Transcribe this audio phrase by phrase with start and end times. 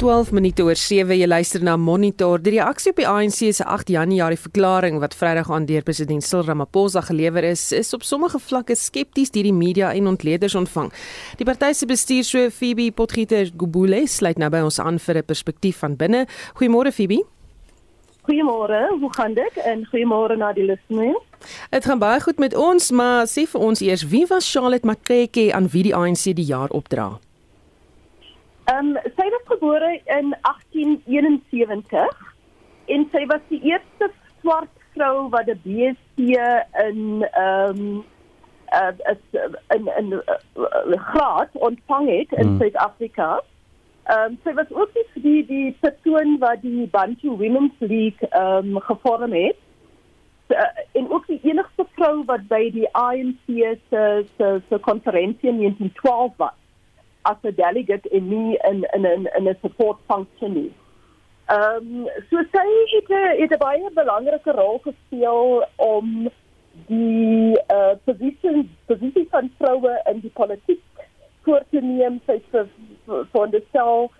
[0.00, 2.40] 12 minute oor 7 jy luister na Monitor.
[2.40, 6.46] Die reaksie op die ANC se 8 Januarie verklaring wat Vrydag aan deur president Cyril
[6.48, 10.88] Ramaphosa gelewer is, is op sommige vlakke skepties deur die media en ontleeders ontvang.
[11.36, 15.84] Die party se bestuurshoof Phoebe Potgieter Gubule sluit nou by ons aan vir 'n perspektief
[15.84, 16.26] van binne.
[16.56, 17.20] Goeiemôre Phoebe.
[18.24, 19.52] Goeiemôre, hoe gaan dit?
[19.64, 21.24] En goeiemôre na die luisteraars.
[21.70, 25.52] Dit gaan baie goed met ons, maar sê vir ons eers, wie was Charlotte Matreke
[25.52, 27.20] aan wie die ANC die jaar opdra?
[28.64, 32.34] Ehm um, sy is gebore in 1871
[32.86, 34.10] en sy was die eerste
[34.40, 36.18] swart vrou wat 'n BSc
[36.86, 38.04] in ehm um,
[38.72, 38.92] uh,
[39.76, 40.22] in in 'n
[40.56, 42.58] uh, graad ontvang het in hmm.
[42.58, 43.42] Suid-Afrika.
[44.04, 48.76] Ehm um, sy was ook die die, die persoon wat die Bantu Women's League ehm
[48.76, 49.56] um, gevorm het.
[50.48, 53.46] Uh, en ook die enigste vrou wat by die ANC
[53.90, 56.59] se se se konferensie in 1912 was
[57.22, 60.72] as 'n delegate en nie in in in in 'n support function nie.
[61.46, 66.30] Ehm um, so sy het 'n het 'n baie belangrike rol gespeel om
[66.86, 70.82] die eh uh, posisie posisie van vroue in die politiek
[71.42, 72.66] voor te neem sy vir
[73.32, 74.10] van die sel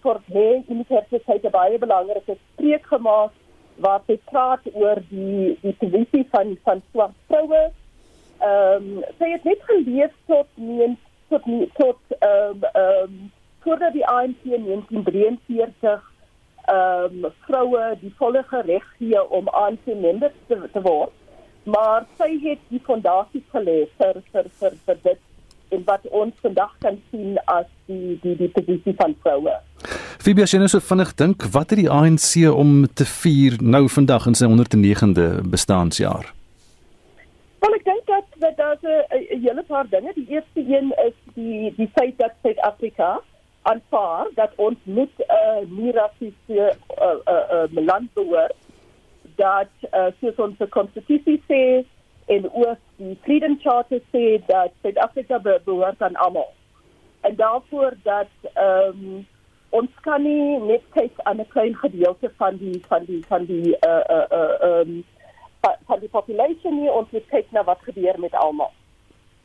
[0.00, 3.30] Fort Hare in die kerk het baie belangrike spreek gemaak
[3.76, 7.62] waar sy praat oor die die posisie van van swart vroue.
[8.40, 10.96] Ehm um, sy het net geleef tot nie
[11.32, 13.30] tot tot ehm um, ehm um,
[13.62, 16.12] voordat die ANC in 1943
[16.64, 19.50] ehm um, vroue die volle reg gee om
[19.84, 21.12] te members te, te word.
[21.64, 25.20] Maar sy het die fondasie gelê vir vir vir vir dit
[25.72, 29.54] en wat ons vandag kan sien as die die die posisie van vroue.
[30.22, 34.38] Fibia Shene so vinnig dink wat het die ANC om te vier nou vandag in
[34.38, 36.30] sy 109de bestaanjaar?
[37.62, 40.12] Wel ek dink dat dat daar 'n hele paar dinge.
[40.14, 43.20] Die eerste een is die die feit dat Suid-Afrika
[43.62, 48.56] aanvaar dat ons moet 'n uh, nie rassiese uh, uh, uh, land behoort
[49.36, 51.84] dat uh, ons konstitusie sê
[52.26, 56.52] en ook die Freedom Charter sê dat Suid-Afrika be behoort aan almal.
[57.20, 59.26] En daarvoor dat ehm um,
[59.68, 63.76] ons kan nie net kyk aan 'n klein gedeelte van die van die van die
[63.78, 65.04] eh uh, eh uh, ehm uh, um,
[65.62, 68.72] van die population nie ons moet kyk na wat gebeur met almal.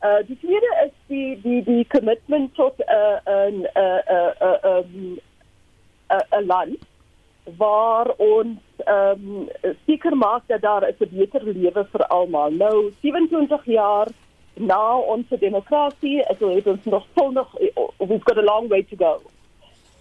[0.06, 2.86] Uh, die tweede is die die die commitment tot 'n
[3.26, 4.02] 'n 'n
[4.74, 5.20] 'n
[6.40, 6.78] 'n land
[7.58, 12.52] waar ons ehm um, seker maak dat daar 'n beter lewe vir almal.
[12.52, 14.08] Nou 27 jaar
[14.54, 17.54] na ons demokrasie, het ons nog vol nog
[17.98, 19.22] we've got a long way to go.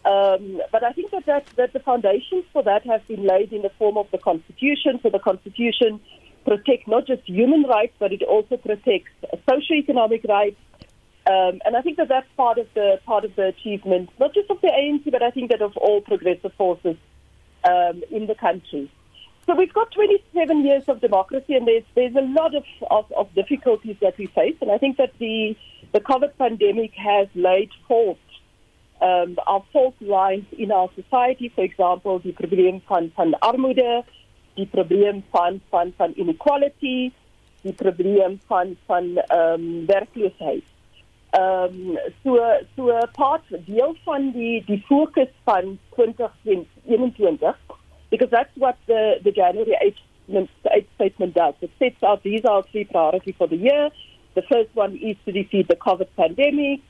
[0.07, 3.63] Um, but I think that, that that the foundations for that have been laid in
[3.63, 5.01] the form of the Constitution.
[5.03, 6.01] So the Constitution
[6.45, 9.11] protects not just human rights, but it also protects
[9.51, 10.61] socio-economic rights.
[11.27, 14.49] Um, and I think that that's part of the part of the achievement, not just
[14.49, 16.97] of the ANC, but I think that of all progressive forces
[17.65, 18.89] um, in the country.
[19.47, 23.35] So we've got 27 years of democracy, and there's there's a lot of, of, of
[23.35, 25.57] difficulties that we face, and I think that the
[25.93, 28.19] the COVID pandemic has laid fault
[29.01, 31.51] um, our fault lines in our society.
[31.55, 34.05] For example, the problem van van armoede,
[34.55, 37.13] die probleem van van van inequality,
[37.63, 40.65] die probleem van van um, werkloosheid.
[41.31, 42.39] Ehm um, so
[42.77, 47.57] so part deel van die die fokus van 2021
[48.11, 49.77] because that's what the the January
[50.31, 51.55] 8th, 8th statement does.
[51.61, 53.91] It sets out these are three priorities for the year.
[54.35, 56.81] The first one is to defeat the COVID pandemic.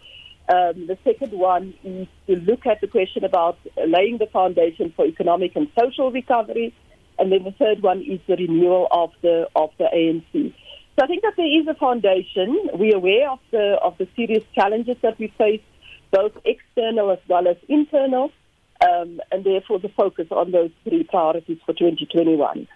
[0.49, 5.05] Um, the second one is to look at the question about laying the foundation for
[5.05, 6.73] economic and social recovery.
[7.19, 10.55] And then the third one is the renewal of the of the ANC.
[10.97, 12.57] So I think that there is a foundation.
[12.75, 15.63] We're aware of the of the serious challenges that we face,
[16.11, 18.31] both external as well as internal,
[18.81, 22.67] um, and therefore the focus on those three priorities for 2021.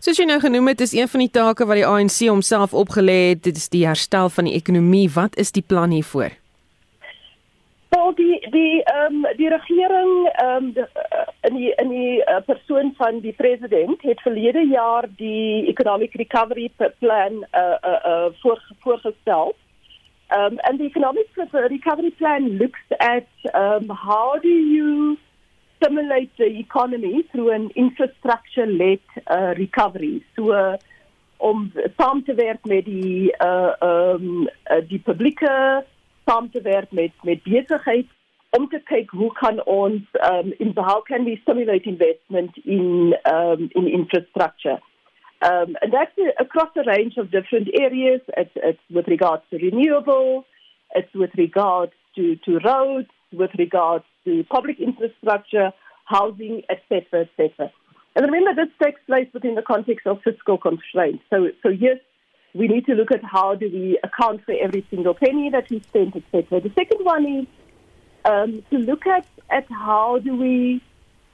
[0.00, 3.18] Soos jy nou genoem het, is een van die take wat die ANC homself opgelê
[3.32, 5.08] het, dit is die herstel van die ekonomie.
[5.12, 6.32] Wat is die plan hiervoor?
[8.40, 10.86] Die die ehm um, die regering ehm um,
[11.42, 16.70] in die in die uh, persoon van die president het verlede jaar die economic recovery
[16.98, 19.54] plan uh uh, uh voor, voorgestel.
[20.36, 25.18] Um and the economic recovery plan looks at um how do you
[25.76, 30.22] stimulate the economy through an infrastructure led uh, recovery.
[30.36, 30.74] So uh,
[31.36, 35.84] om saam te werk met die uh um uh, die publieke
[36.24, 38.06] saam te werk met met besigheid
[40.22, 44.78] um in how can we stimulate investment in um in infrastructure
[45.42, 50.44] um and that's across a range of different areas it's, it's with regards to renewables
[50.94, 55.72] it's with regards to to roads with regards to public infrastructure,
[56.04, 57.70] housing, etc., etc.
[58.16, 61.22] And remember, this takes place within the context of fiscal constraints.
[61.30, 61.98] So, so yes,
[62.54, 65.80] we need to look at how do we account for every single penny that we
[65.80, 66.60] spend, etc.
[66.60, 67.46] The second one is
[68.24, 70.82] um, to look at, at how do we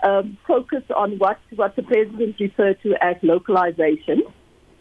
[0.03, 4.23] um, focus on what, what the president referred to as localization.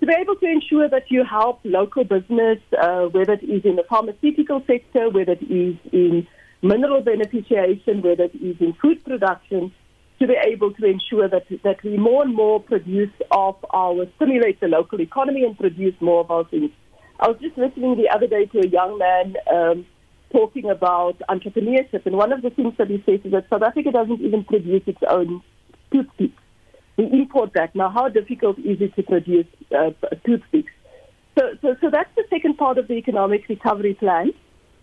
[0.01, 3.75] To be able to ensure that you help local business, uh, whether it is in
[3.75, 6.27] the pharmaceutical sector, whether it is in
[6.61, 9.73] mineral beneficiation, whether it is in food production,
[10.19, 14.59] to be able to ensure that, that we more and more produce of our, stimulate
[14.59, 16.71] the local economy and produce more of our things.
[17.19, 19.85] I was just listening the other day to a young man um,
[20.31, 23.91] talking about entrepreneurship, and one of the things that he says is that South Africa
[23.91, 25.41] doesn't even produce its own
[25.91, 26.41] toothpicks.
[26.97, 27.75] We import that.
[27.75, 29.91] Now, how difficult is it to produce uh,
[30.25, 30.71] toothpicks?
[31.37, 34.31] So, so, so that's the second part of the economic recovery plan.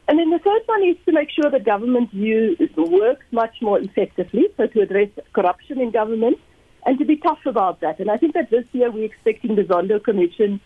[0.09, 3.81] And then the third one is to make sure that government use, works much more
[3.81, 6.39] effectively, so to address corruption in government
[6.85, 8.01] and to be tough about that.
[8.01, 10.61] And I think that this year we're expecting the Zondo Commission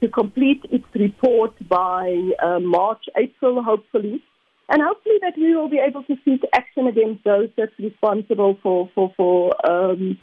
[0.00, 4.22] to complete its report by uh, March, April, hopefully.
[4.68, 8.90] And hopefully that we will be able to seek action against those that's responsible for,
[8.94, 10.18] for, for, um,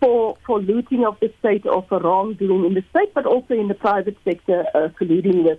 [0.00, 3.68] for, for looting of the state or for wrongdoing in the state, but also in
[3.68, 5.58] the private sector, uh, colluding with,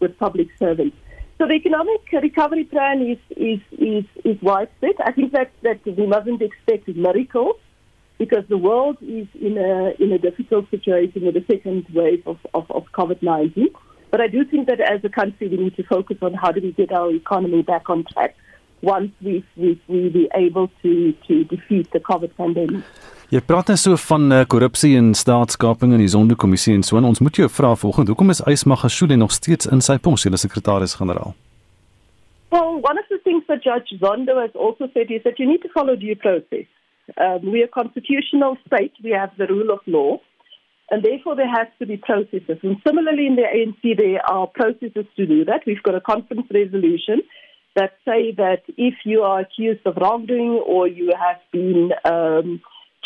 [0.00, 0.96] with public servants.
[1.38, 4.94] So the economic recovery plan is, is, is, is widespread.
[5.04, 7.56] I think that, that we mustn't expect miracles
[8.18, 12.38] because the world is in a, in a difficult situation with the second wave of,
[12.52, 13.66] of, of COVID-19.
[14.10, 16.60] But I do think that as a country, we need to focus on how do
[16.60, 18.34] we get our economy back on track
[18.82, 22.84] once we've, we've, we've been able to, to defeat the COVID pandemic.
[23.28, 27.04] Jy praat net so van uh, korrupsie en staatskaping in die Sonderkommissie en so en
[27.04, 31.34] ons moet jou vra volgende hoekom is Ysmagashule nog steeds in sy pos as sekretaris-generaal?
[32.48, 35.60] Well, one of the things that Judge Zondo has also said is that you need
[35.60, 36.64] to follow due process.
[37.16, 40.18] Um, we are a constitutional state, we have the rule of law,
[40.90, 42.58] and therefore there has to be processes.
[42.62, 45.62] And similarly in the ANC, there are processes to do that.
[45.66, 47.22] We've got a conference resolution
[47.76, 52.60] that say that if you are accused of wrongdoing or you have been um,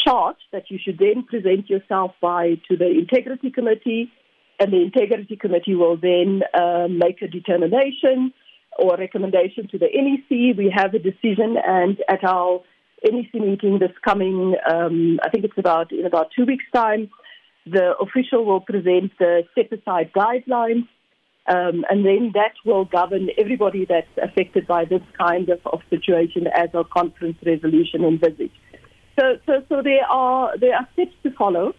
[0.05, 4.11] charge that you should then present yourself by to the integrity committee,
[4.59, 8.33] and the integrity committee will then uh, make a determination
[8.79, 10.57] or recommendation to the NEC.
[10.57, 12.61] We have a decision, and at our
[13.05, 17.11] NEC meeting this coming, um, I think it's about in about two weeks' time,
[17.67, 20.87] the official will present the set aside guidelines.
[21.49, 26.47] Um, and then that will govern everybody that's affected by this kind of, of situation
[26.47, 28.55] as our conference resolution envisaged.
[29.19, 31.75] So, so, so there are there are steps to follow,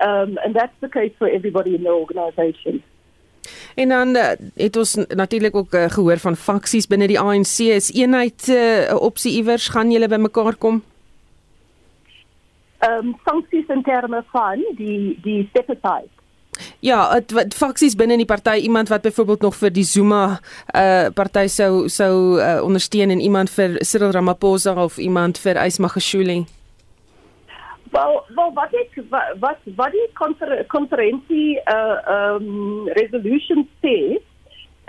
[0.00, 2.82] um, and that's the case for everybody in the organisation.
[3.76, 7.58] En dan uh, het ons natuurlik ook uh, gehoor van faksies binne die ANC.
[7.58, 10.82] Is eenheid eh, 'n uh, opsie iewers gaan julle bymekaar kom?
[12.78, 16.08] Ehm um, faksies in terme van die die separate
[16.80, 20.40] Ja, het, wat faksies binne in die party, iemand wat byvoorbeeld nog vir die Zuma
[20.74, 26.44] uh party sou sou uh, ondersteun en iemand vir Cyril Ramaphosa of iemand vir Ysmagashule.
[27.90, 28.96] Wel, wel wat ek
[29.38, 30.08] wat wat die
[30.68, 34.18] konferensie uh um resolution sê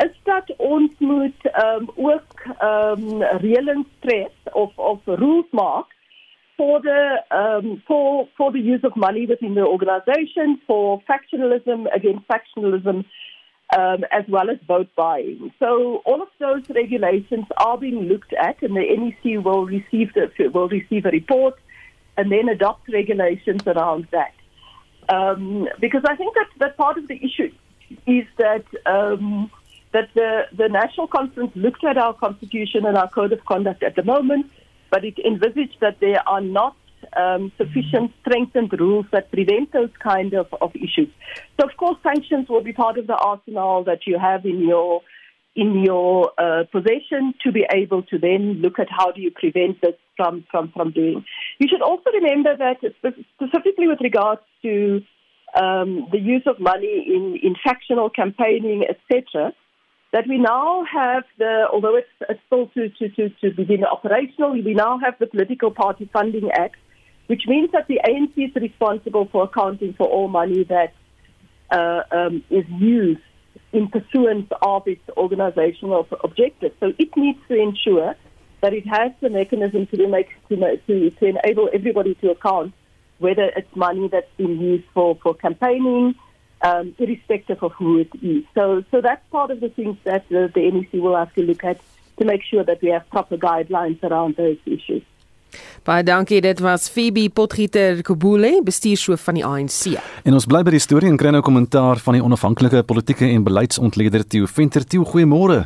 [0.06, 5.94] is dat ons moet um ook um reëlings tref of of rules maak
[6.56, 12.26] for the um for for the use of money within the organization for factionalism against
[12.34, 13.06] factionalism
[13.76, 15.52] um, as well as vote buying.
[15.60, 20.32] So all of those regulations are being looked at, and the NEC will receive the,
[20.54, 21.56] will receive a report
[22.18, 24.34] and then adopt regulations around that.
[25.10, 27.52] Um, because I think that, that part of the issue
[28.06, 29.50] is that um,
[29.94, 33.96] that the, the National Conference looked at our constitution and our code of conduct at
[33.96, 34.52] the moment,
[34.90, 36.76] but it envisaged that there are not
[37.16, 41.10] um, sufficient strengthened rules that prevent those kind of, of issues.
[41.60, 45.02] So, of course, sanctions will be part of the arsenal that you have in your
[45.56, 49.82] in your uh, possession to be able to then look at how do you prevent
[49.82, 51.24] this from, from, from doing.
[51.60, 52.78] You should also remember that
[53.36, 55.02] specifically with regards to
[55.56, 59.54] um, the use of money in, in factional campaigning, etc.,
[60.14, 64.52] that we now have the, although it's, it's still to, to, to, to begin operational,
[64.52, 66.78] we now have the Political Party Funding Act,
[67.28, 70.94] which means that the ANC is responsible for accounting for all money that
[71.72, 73.20] uh, um, is used
[73.74, 76.74] in pursuance of its organizational objectives.
[76.80, 78.16] So it needs to ensure
[78.62, 80.56] that it has the mechanism to make to,
[80.88, 82.74] to, to enable everybody to account
[83.20, 86.16] whether it's money that's been used for, for campaigning,
[86.62, 88.44] um, irrespective of who it is.
[88.54, 91.64] So, so that's part of the things that the, the NEC will have to look
[91.64, 91.80] at
[92.18, 95.04] to make sure that we have proper guidelines around those issues.
[95.88, 99.96] Baie dankie, dit was Phoebe Potgieter Kobule, bestuurshoof van die ANC.
[100.28, 103.46] En ons bly by die storie en kry nou kommentaar van die onafhanklike politieke en
[103.48, 104.84] beleidsontleder Theo Venter.
[104.84, 105.64] Theo, goeiemôre.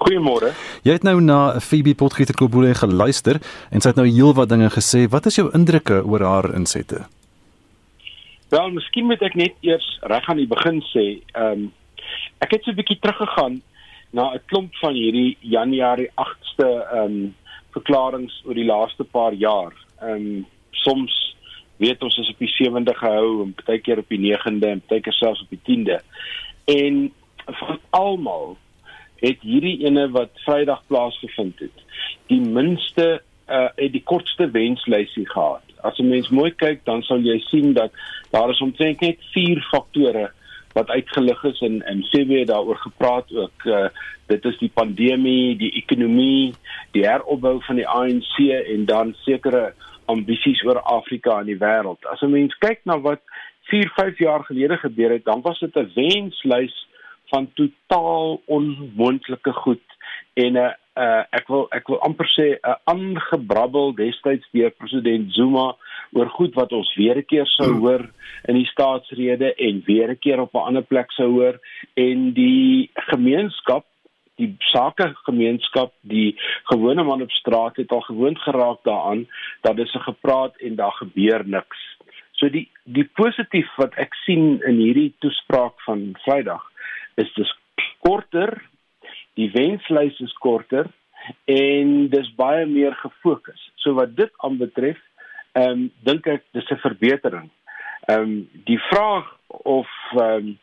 [0.00, 0.54] Goeiemôre.
[0.86, 3.40] Jy het nou na Phoebe Potgieter Kobule geluister
[3.70, 5.04] en sy het nou heelwat dinge gesê.
[5.12, 7.04] Wat is jou indrukke oor haar insette?
[8.50, 11.04] Wel, miskien moet ek net eers reg aan die begin sê,
[11.36, 11.68] ehm um,
[12.40, 13.60] ek het so 'n bietjie teruggegaan
[14.16, 17.34] na 'n klomp van hierdie Januarie 8ste ehm um,
[17.76, 19.72] verklaringe oor die laaste paar jaar.
[20.00, 21.36] Ehm um, soms
[21.76, 25.00] weet ons is op die 7de gehou en baie keer op die 9de en baie
[25.00, 26.00] keer selfs op die 10de.
[26.64, 27.12] En
[27.44, 28.56] van almal
[29.20, 31.84] het hierdie ene wat Vrydag plaasgevind het,
[32.26, 35.62] die minste uh het die kortste wenslysie gehad.
[35.82, 37.90] As 'n mens mooi kyk, dan sal jy sien dat
[38.30, 40.30] daar is omtrent net 4 faktore
[40.72, 43.88] wat uitgelig is en en CW het daaroor gepraat ook uh
[44.26, 46.54] dit is die pandemie, die ekonomie,
[46.94, 48.36] die heropbou van die ANC
[48.74, 49.72] en dan sekere
[50.04, 52.06] ambisies oor Afrika en die wêreld.
[52.06, 53.20] As 'n mens kyk na wat
[53.70, 56.86] 4, 5 jaar gelede gebeur het, dan was dit 'n wenslys
[57.30, 59.86] van totaal onmoontlike goed
[60.34, 65.32] en 'n uh, uh, ek wil ek wil amper sê 'n aangebrabbel destyds deur president
[65.34, 65.76] Zuma
[66.12, 68.02] oor goed wat ons weer 'n keer sou hoor
[68.48, 71.60] in die staatsrede en weer 'n keer op 'n ander plek sou hoor
[71.94, 73.84] en die gemeenskap
[74.40, 76.36] die sakegemeenskap die
[76.72, 79.26] gewone man op straat het al gewoond geraak daaraan
[79.60, 81.80] dat dit se gepraat en daar gebeur niks.
[82.32, 86.69] So die die positief wat ek sien in hierdie toespraak van Vrydag
[87.22, 87.52] is dis
[88.04, 88.56] korter,
[89.38, 90.88] die wenslys is korter
[91.50, 93.60] en dis baie meer gefokus.
[93.82, 94.98] So wat dit aanbetref,
[95.58, 97.50] ehm um, dink ek dis 'n verbetering.
[98.08, 100.58] Ehm um, die vraag of ehm um,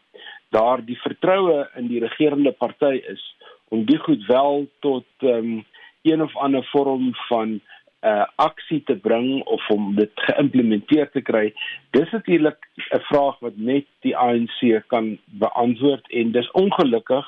[0.49, 3.23] daar die vertroue in die regerende party is
[3.69, 5.65] om die goed wel tot ehm um,
[6.07, 7.59] een of ander vorm van
[8.01, 11.53] uh aksie te bring of om dit geïmplementeer te kry.
[11.91, 12.57] Dis natuurlik
[12.93, 17.25] 'n vraag wat net die ANC kan beantwoord en dis ongelukkig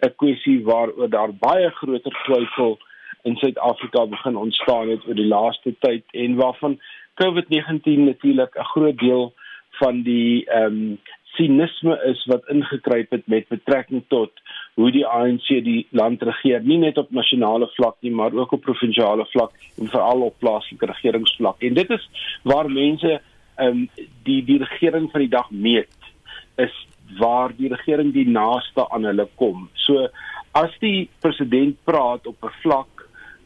[0.00, 2.78] 'n kwessie waaroor daar baie groter twyfel
[3.22, 6.80] in Suid-Afrika begin ontstaan het oor die laaste tyd en waarvan
[7.22, 9.34] COVID-19 natuurlik 'n groot deel
[9.70, 10.98] van die ehm um,
[11.38, 14.42] sinisme is wat ingekruip het met betrekking tot
[14.74, 18.66] hoe die ANC die land regeer, nie net op nasionale vlak nie, maar ook op
[18.66, 21.62] provinsiale vlak en veral op plaaslike regeringsvlak.
[21.62, 22.10] En dit is
[22.42, 23.20] waar mense
[23.58, 23.88] ehm um,
[24.26, 26.12] die die regering van die dag meet
[26.62, 26.74] is
[27.18, 29.68] waar die regering die naaste aan hulle kom.
[29.74, 30.08] So
[30.58, 32.97] as die president praat op 'n vlak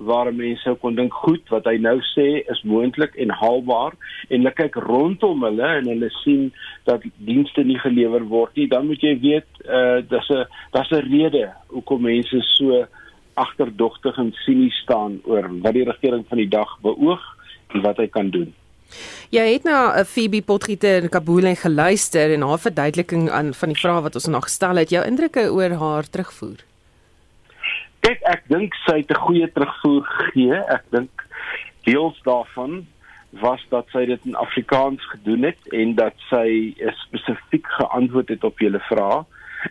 [0.09, 3.97] waar mense kon dink goed wat hy nou sê is moontlik en haalbaar
[4.29, 6.49] en hulle kyk rondom hulle en hulle sien
[6.89, 11.07] dat dienste nie gelewer word nie dan moet jy weet uh dis 'n dis 'n
[11.11, 11.45] rede
[11.75, 12.87] hoekom mense so
[13.35, 17.23] agterdogtig en sinies staan oor wat die regering van die dag beoog
[17.75, 18.53] en wat hy kan doen
[19.33, 23.69] Jy het na 'n uh, Phoebe Potgieter in Kabul geluister en haar verduideliking aan van
[23.69, 24.91] die vrae wat ons nog gestel het.
[24.91, 26.61] Jou indrukke oor haar terugvoer?
[28.03, 30.59] Kyk, ek dink sy het 'n goeie terugvoer gegee.
[30.69, 31.27] Ek dink
[31.87, 32.87] deels daarvan
[33.41, 36.75] was dat sy dit in Afrikaans gedoen het en dat sy
[37.07, 39.23] spesifiek geantwoord het op julle vrae.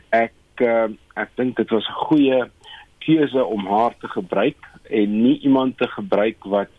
[0.09, 2.39] Ek uh, ek dink dit was 'n goeie
[3.03, 4.57] keuse om haar te gebruik
[4.89, 6.71] en nie iemand te gebruik wat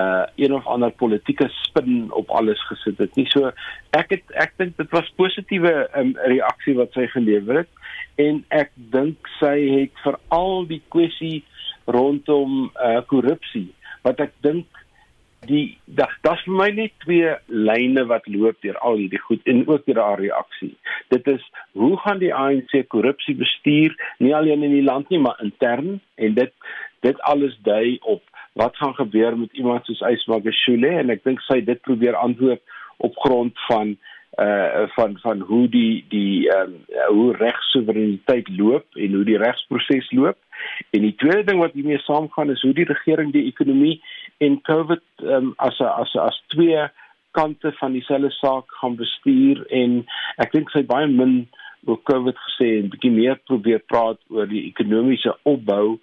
[0.00, 3.26] uh een of ander politieke spin op alles gesit het nie.
[3.30, 3.52] So
[3.98, 8.72] ek het ek dink dit was positiewe um, reaksie wat sy gelewer het en ek
[8.94, 11.42] dink sy het veral die kwessie
[11.90, 13.68] rondom uh korrupsie
[14.06, 14.66] wat ek dink
[15.48, 19.86] die dag vir my net twee lyne wat loop deur al hierdie goed en ook
[19.88, 20.74] deur haar reaksie.
[21.10, 21.42] Dit is
[21.78, 26.38] hoe gaan die ANC korrupsie bestuur nie alleen in die land nie maar intern en
[26.38, 26.54] dit
[27.02, 28.22] dit alles dui op
[28.58, 32.60] wat gaan gebeur met iemand soos Ysmagashule en ek dink sy dit probeer antwoord
[33.02, 33.96] op grond van
[34.40, 40.10] uh van van hoe die die ehm um, hoe regssoevereiniteit loop en hoe die regsproses
[40.10, 40.38] loop.
[40.90, 44.00] En die tweede ding wat hiermee saamgaan is hoe die regering die ekonomie
[44.38, 46.86] en COVID um, as a, as a, as twee
[47.30, 50.00] kante van dieselfde saak gaan bestuur en
[50.36, 51.42] ek dink sy baie min
[51.84, 55.98] oor COVID gesê en bietjie meer probeer praat oor die ekonomiese opbou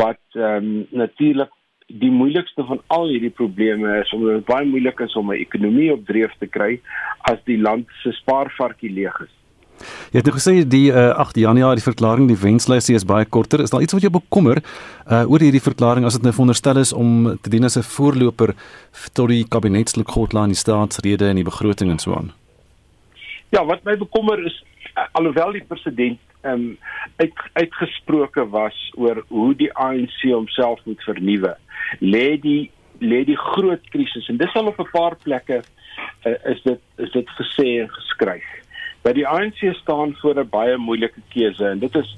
[0.00, 1.54] wat ehm um, natuurlik
[1.88, 5.92] die moeilikste van al hierdie probleme is omdat dit baie moeilik is om 'n ekonomie
[5.92, 6.80] op dreef te kry
[7.20, 9.32] as die land se spaarvarkie leeg is.
[10.10, 13.60] Jy het nou gesê die uh, 8 Januarie verklaring die wenslysie is baie korter.
[13.60, 16.92] Is daar iets wat jou bekommer uh, oor hierdie verklaring as dit nou veronderstel is
[16.92, 18.54] om te dien as 'n voorloper
[19.12, 22.32] tot die kabinetslid Godla in die staatsrede en die begroting en so aan?
[23.50, 24.64] Ja, wat my bekommer is
[25.12, 26.78] alhoewel die president um,
[27.16, 31.54] uit, uitgesproke was oor hoe die ANC homself moet vernuwe,
[32.00, 35.62] lê die lê die groot krisis en dis al op 'n paar plekke
[36.26, 38.48] uh, is dit is dit gesê en geskryf.
[39.02, 42.16] Dat die ANC staan voor 'n baie moeilike keuse en dit is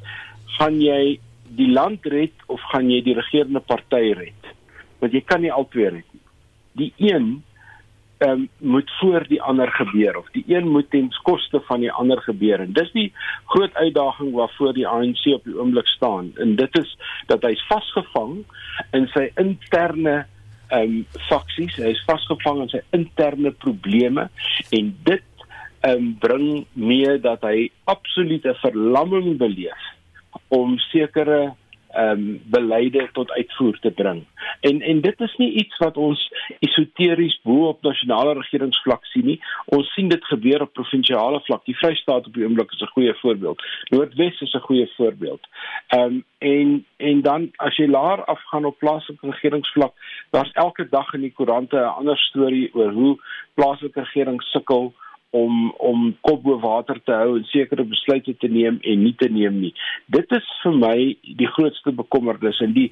[0.59, 1.21] gaan jy
[1.57, 4.55] die land red of gaan jy die regerende party red?
[4.99, 6.23] Want jy kan nie albei red nie.
[6.73, 7.43] Die een
[8.21, 12.21] um, moet voor die ander gebeur of die een moet ten koste van die ander
[12.23, 12.61] gebeur.
[12.61, 13.13] En dis die
[13.45, 16.33] groot uitdaging waarvoor die ANC op die oomblik staan.
[16.37, 16.97] En dit is
[17.27, 18.45] dat hy's vasgevang
[18.91, 20.27] in sy interne
[20.71, 21.75] ehm um, faksies.
[21.83, 24.29] Hy is vasgevang in sy interne probleme
[24.71, 25.27] en dit
[25.81, 29.89] ehm um, bring mee dat hy absolute verlamming beleef
[30.49, 31.55] om sekere
[31.93, 34.25] ehm um, beleide tot uitvoer te bring.
[34.61, 39.41] En en dit is nie iets wat ons esoteries bo op nasionale regeringsvlak sien nie.
[39.65, 41.65] Ons sien dit gebeur op provinsiale vlak.
[41.65, 43.63] Die Vrystaat op die oomblik is 'n goeie voorbeeld.
[43.91, 45.49] Noordwes is 'n goeie voorbeeld.
[45.89, 49.93] Ehm um, en en dan as jy laer afgaan op plaaslike regeringsvlak,
[50.31, 53.19] daar's elke dag in die koerante 'n ander storie oor hoe
[53.55, 54.95] plaaslike regering sukkel
[55.31, 59.29] om om kop bo water te hou en sekere besluite te neem en nie te
[59.31, 59.73] neem nie.
[60.07, 62.89] Dit is vir my die grootste bekommernis en die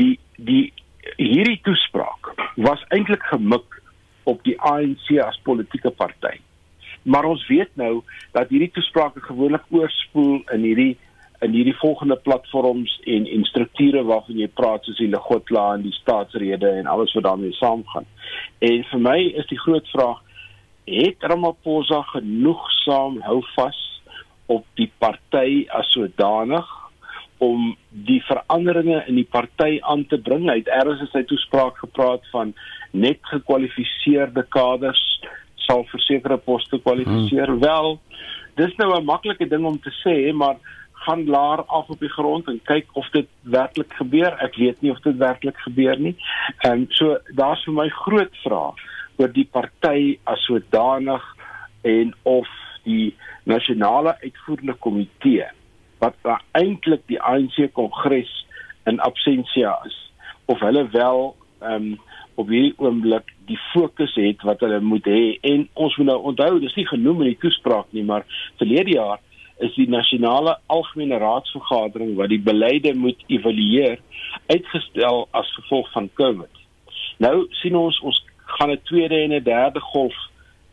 [0.00, 0.72] die die
[1.18, 3.80] hierdie toespraak was eintlik gemik
[4.24, 6.38] op die ANC as politieke party.
[7.02, 10.92] Maar ons weet nou dat hierdie toesprake gewoonlik oorspoel in hierdie
[11.42, 15.96] in hierdie volgende platforms en en strukture waarvan jy praat soos die Legotla en die
[15.96, 18.06] staatsrede en alles wat daarmee saamgaan.
[18.62, 20.22] En vir my is die groot vraag
[20.92, 23.80] het Ramaphosa genoegsaam hou vas
[24.52, 26.68] op die party as sodanig
[27.42, 27.72] om
[28.06, 30.46] die veranderinge in die party aan te bring.
[30.50, 32.52] Hy het eers in sy toespraak gepraat van
[32.92, 35.02] net gekwalifiseerde kaders
[35.66, 37.50] sal vir sekere poste kwalifiseer.
[37.50, 37.62] Hmm.
[37.62, 37.98] Wel,
[38.60, 40.56] dis nou 'n maklike ding om te sê, maar
[41.04, 44.38] gaan laer af op die grond en kyk of dit werklik gebeur.
[44.38, 46.16] Ek weet nie of dit werklik gebeur nie.
[46.64, 48.74] Ehm um, so daar's vir my groot vrae
[49.16, 51.24] oor die party as sodanig
[51.88, 52.48] en of
[52.84, 55.48] die nasionale uitvoerende komitee
[56.02, 56.16] wat
[56.58, 58.30] eintlik die ANC kongres
[58.90, 59.98] in absentia is
[60.50, 61.28] of hulle wel
[61.60, 62.00] ehm um,
[62.40, 66.54] op hierdie oomblik die fokus het wat hulle moet hê en ons moet nou onthou
[66.62, 68.24] dis nie genoem in die toespraak nie maar
[68.56, 69.20] verlede jaar
[69.62, 74.00] is die nasionale algemene raadsvergadering wat die beleide moet evalueer
[74.48, 76.62] uitgestel as gevolg van Covid.
[77.22, 78.18] Nou sien ons ons
[78.58, 80.14] gaan 'n tweede en 'n derde golf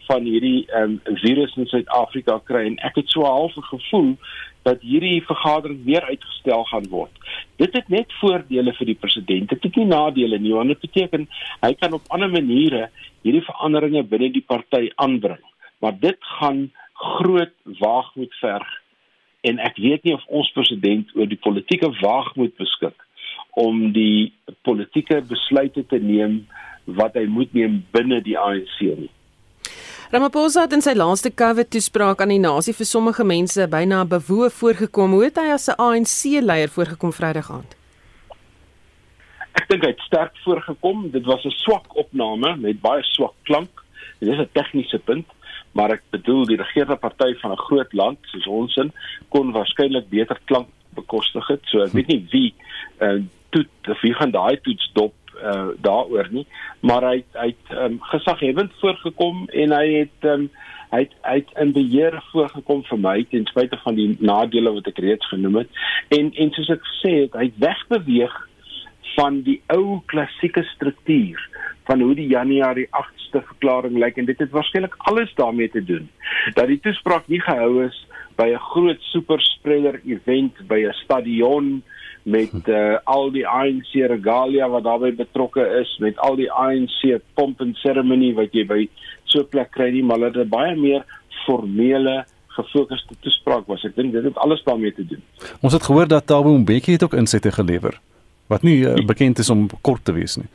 [0.10, 4.18] van hierdie um, virus in Suid-Afrika kry en ek het so half 'n gevoel
[4.68, 7.13] dat hierdie vergadering weer uitgestel gaan word.
[7.62, 11.28] Dit het net voordele vir die president, dit het nie nadele nie want dit beteken
[11.62, 12.89] hy kan op ander maniere
[13.22, 15.44] hierdie veranderinge binne die party aanbring.
[15.80, 18.70] Maar dit gaan groot waagmoed verg
[19.42, 23.06] en ek weet nie of ons president oor die politieke waagmoed beskik
[23.60, 24.34] om die
[24.68, 26.42] politieke besluite te neem
[26.95, 29.10] wat hy moet neem binne die ANC nie.
[30.10, 35.12] Ramaphosa het in sy laaste COVID-toespraak aan die nasie vir sommige mense byna bewoe voorgekom.
[35.13, 37.75] Hoe het hy as 'n ANC-leier voorgekom Vrydag aand?
[39.54, 41.12] Ek dink hy het sterk voorgekom.
[41.12, 43.69] Dit was 'n swak opname met baie swak klank.
[44.19, 45.28] Dit is 'n tegniese punt,
[45.73, 48.91] maar ek bedoel die regerende party van 'n groot land soos ons in
[49.30, 51.62] kon waarskynlik beter klank bekostig het.
[51.65, 52.54] So ek weet nie wie
[52.99, 56.45] uh, toet of wie gaan daai toets dop uh, daaroor nie,
[56.80, 60.49] maar hy hy het um, gesaghebend voorgekom en hy het um,
[60.91, 64.88] hy het hy het in beheer voorgekom vir my ten spyte van die nadele wat
[64.88, 65.82] ek reeds genoem het.
[66.10, 68.38] En en soos ek gesê het, hy het wegbeweeg
[69.15, 71.41] van die ou klassieke struktuur
[71.89, 76.06] van hoe die Januarie 8ste verklaring lyk en dit het waarskynlik alles daarmee te doen
[76.56, 77.97] dat die toespraak nie gehou is
[78.38, 81.82] by 'n groot super spreader event by 'n stadion
[82.30, 87.62] met uh, al die ANC regalia wat daarbey betrokke is met al die ANC pomp
[87.65, 88.82] en seremonie wat jy by
[89.26, 91.06] so 'n plek kry nie maar dit is baie meer
[91.46, 92.26] formele
[92.60, 93.84] gefokusde toespraak was.
[93.88, 95.22] Ek dink dit het alles daarmee te doen.
[95.62, 98.00] Ons het gehoor dat Thabo Mbeki het ook insette gelewer
[98.50, 100.50] wat nie uh, bekend is om kort te wees nie.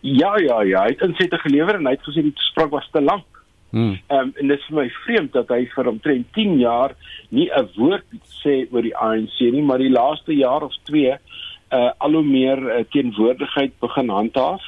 [0.00, 3.00] Ja ja ja hy het insette gelewer en hy het gesê die toespraak was te
[3.00, 3.43] lank
[3.74, 3.96] Hmm.
[4.08, 6.92] Um, en dit is vir my vreemd dat hy vir omtrent 10 jaar
[7.34, 8.06] nie 'n woord
[8.38, 12.60] sê oor die ANC nie, maar die laaste jaar of 2 uh al hoe meer
[12.62, 14.62] uh, teenwoordigheid begin handhaaf.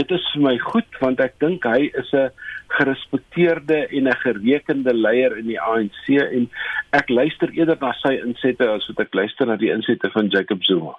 [0.00, 2.30] Dit is vir my goed want ek dink hy is 'n
[2.78, 6.48] gerespekteerde en 'n gerekende leier in die ANC en
[6.92, 10.64] ek luister eerder na sy insette as wat ek luister na die insette van Jacob
[10.64, 10.96] Zuma.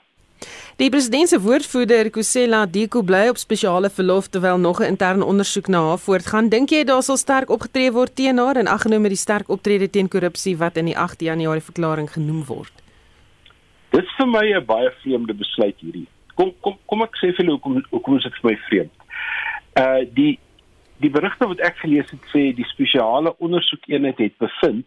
[0.80, 5.68] Die president se woordvoerder Kusela Diko bly op spesiale verlof terwyl nog 'n interne ondersoek
[5.68, 6.50] na haar voortgaan.
[6.50, 10.08] Dink jy daar sal sterk opgetree word teen haar en aggenome die sterk optrede teen
[10.08, 12.72] korrupsie wat in die 8 Januarie verklaring genoem word?
[13.90, 16.08] Dit is vir my 'n baie vreemde besluit hierdie.
[16.36, 18.96] Kom kom kom ek sê vir julle hoekom hoekom is dit vir my vreemd.
[19.76, 20.40] Uh die
[21.00, 24.86] die berigte wat ek gelees het sê die spesiale ondersoekeenheid het bevind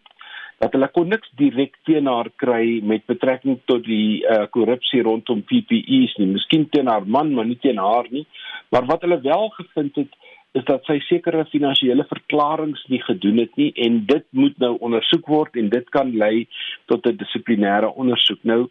[0.62, 5.40] dat hulle kon niks direk teen haar kry met betrekking tot die uh, korrupsie rondom
[5.48, 6.28] PPE's nie.
[6.36, 8.22] Miskien teen haar man, maar nie teen haar nie.
[8.70, 10.12] Maar wat hulle wel gevind het
[10.54, 15.26] is dat sy sekere finansiële verklaringe nie gedoen het nie en dit moet nou ondersoek
[15.34, 16.46] word en dit kan lei
[16.92, 18.38] tot 'n dissiplinêre ondersoek.
[18.44, 18.68] Nou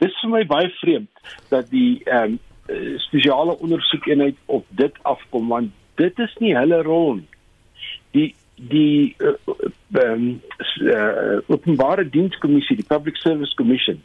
[0.00, 1.10] dis vir my baie vreemd
[1.50, 2.38] dat die ehm um,
[2.96, 7.28] spesiale ondersoekeenheid op dit afkom want dit is nie hulle rol nie.
[8.16, 9.34] Die die uh,
[10.00, 10.40] um,
[10.80, 14.02] uh, openbare dienskommissie, die Public Service Commission,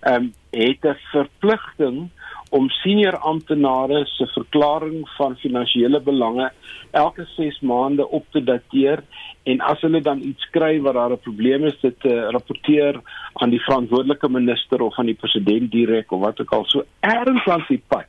[0.00, 2.10] ehm um, het 'n verpligting
[2.50, 6.50] om senior amptenare se verklaring van finansiële belange
[6.90, 9.02] elke 6 maande op te dateer
[9.42, 13.00] en as hulle dan iets kry wat daar 'n probleem is dit te uh, rapporteer
[13.32, 16.64] aan die verantwoordelike minister of aan die president direk of wat ook al.
[16.64, 18.08] So erns langs die pad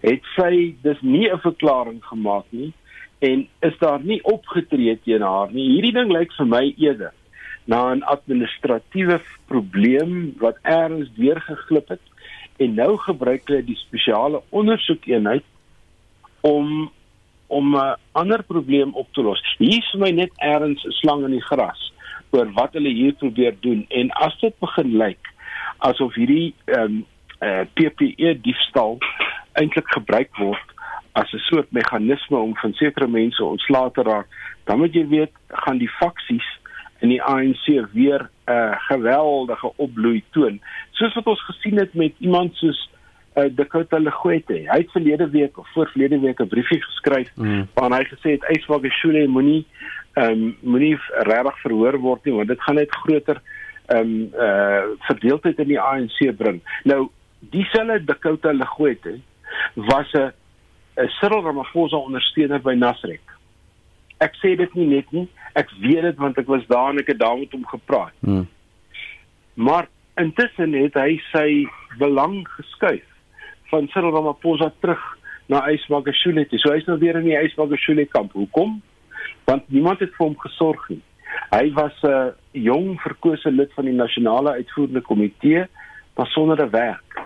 [0.00, 2.72] het sy dis nie 'n verklaring gemaak nie
[3.22, 7.12] en is daar nie opgetree teen haar nie hierdie ding lyk vir my eerder
[7.70, 12.04] na 'n administratiewe probleem wat erns deurgeglip het
[12.58, 15.46] en nou gebruik hulle die spesiale ondersoekeenheid
[16.40, 16.90] om
[17.46, 19.40] om 'n ander probleem op te los.
[19.58, 21.92] Hier is my net ergens 'n slang in die gras
[22.30, 25.32] oor wat hulle hier probeer doen en as dit begin lyk
[25.78, 27.06] asof hierdie ehm um,
[27.42, 28.98] uh, eh, PPE diefstal
[29.52, 30.66] eintlik gebruik word
[31.12, 34.26] as 'n soort meganisme om van sekere mense ontslae te raak,
[34.64, 36.48] dan moet jy weet gaan die faksies
[37.00, 40.60] in die ANC weer 'n uh, geweldige opbloei toon.
[40.90, 42.90] Soos wat ons gesien het met iemand soos
[43.34, 44.52] uh, Dakota Legwete.
[44.52, 47.68] Hy het verlede week of voorlede week 'n briefie geskryf mm.
[47.74, 49.66] waarin hy gesê het Yswag Shule moenie
[50.12, 53.40] ehm um, moenie regtig verhoor word nie want dit gaan net groter
[53.86, 56.60] ehm um, uh verdeeldheid in die ANC bring.
[56.84, 59.18] Nou dieselfde Dakota Legwete
[59.74, 60.32] was 'n
[60.96, 63.32] 'n Cyril Ramaphosa ondersteuner by Nasrek
[64.22, 65.26] ek sê dit nie net nie.
[65.58, 68.14] Ek weet dit want ek was daar en ek het daar met hom gepraat.
[68.24, 68.46] Hmm.
[69.54, 69.88] Maar
[70.20, 71.48] intussen het hy sy
[72.00, 73.06] belang geskuif
[73.72, 75.02] van Cyril Ramaphosa terug
[75.52, 76.46] na Ysmagashule.
[76.60, 78.36] So hy's nou weer in die Ysmagashule kamp.
[78.36, 78.80] Hoekom?
[79.48, 81.02] Want niemand het vir hom gesorg nie.
[81.52, 85.66] Hy was 'n uh, jong verkose lid van die nasionale uitvoerende komitee,
[86.16, 87.20] maar sonder 'n werk.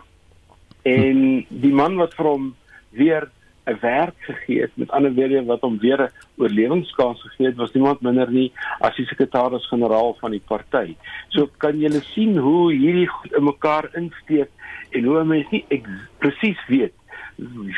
[0.83, 2.55] En die man wat vir hom
[2.91, 3.31] weer
[3.67, 7.73] 'n werk gegee het met ander woorde wat hom weer 'n oorlewingskans gegee het was
[7.73, 10.97] niemand minder nie as die sekretaris-generaal van die party.
[11.29, 14.49] So kan jy sien hoe hierdie in mekaar insteek
[14.91, 15.83] en hoe mense nie
[16.19, 16.93] presies weet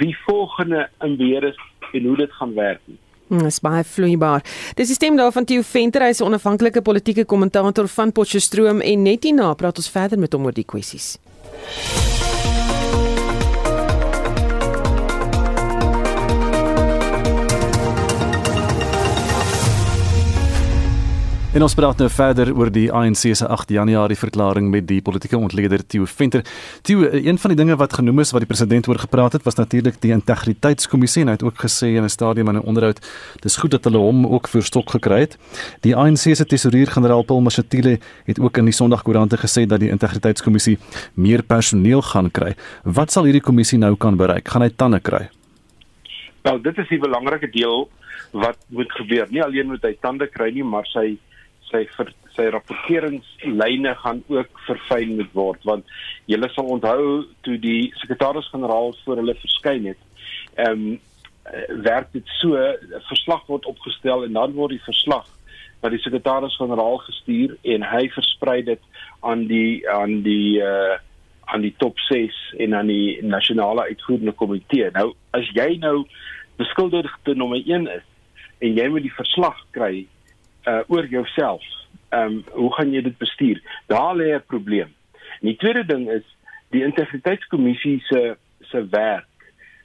[0.01, 1.59] wie volgende in beheer is
[1.92, 2.98] en hoe dit gaan werk nie.
[3.29, 4.44] Dit is baie vloeibaar.
[4.74, 9.55] Die sisteem daarvan Theo Venter is 'n onafhanklike politieke kommentator van Potchefstroom en net hierna
[9.55, 11.18] praat ons verder met hom oor die kwessies.
[21.59, 25.35] En ons praat nou verder oor die ANC se 8 Januarie verklaring met die politieke
[25.35, 26.44] ontleder Theo Venter.
[26.87, 29.59] Theo, een van die dinge wat genoem is wat die president oor gepraat het, was
[29.59, 33.03] natuurlik die integriteitskommissie en hy het ook gesê in 'n stadium in 'n onderhoud,
[33.42, 35.37] dis goed dat hulle hom ook vir stok gekry het.
[35.83, 40.79] Die ANC se tesourier-generaal Paul Mashatile het ook in die Sondagkoerante gesê dat die integriteitskommissie
[41.14, 42.55] meer personeel gaan kry.
[42.85, 44.49] Wat sal hierdie kommissie nou kan bereik?
[44.49, 45.29] Gaan hy tande kry?
[46.44, 47.88] Nou, dit is die belangrike deel
[48.31, 49.27] wat moet gebeur.
[49.31, 51.18] Nie alleen moet hy tande kry nie, maar sy
[51.70, 55.96] sy ver, sy rapporteringslyne gaan ook verfyn moet word want
[56.31, 60.02] julle sal onthou toe die sekretaris-generaal voor hulle verskyn het
[60.57, 61.00] ehm um,
[61.81, 65.28] werk dit so 'n verslag word opgestel en dan word die verslag
[65.83, 68.83] na die sekretaris-generaal gestuur en hy versprei dit
[69.20, 70.96] aan die aan die uh
[71.48, 74.90] aan die top 6 en aan die nasionale uitvoerende komitee.
[74.92, 76.02] Nou as jy nou
[76.61, 78.04] beskuldigde nommer 1 is
[78.59, 80.04] en jy moet die verslag kry
[80.68, 81.64] uh oor jouself.
[82.09, 83.62] Ehm um, hoe gaan jy dit bestuur?
[83.87, 84.94] Daar lê 'n probleem.
[85.40, 86.26] En die tweede ding is
[86.70, 89.26] die integriteitskommissie se se werk.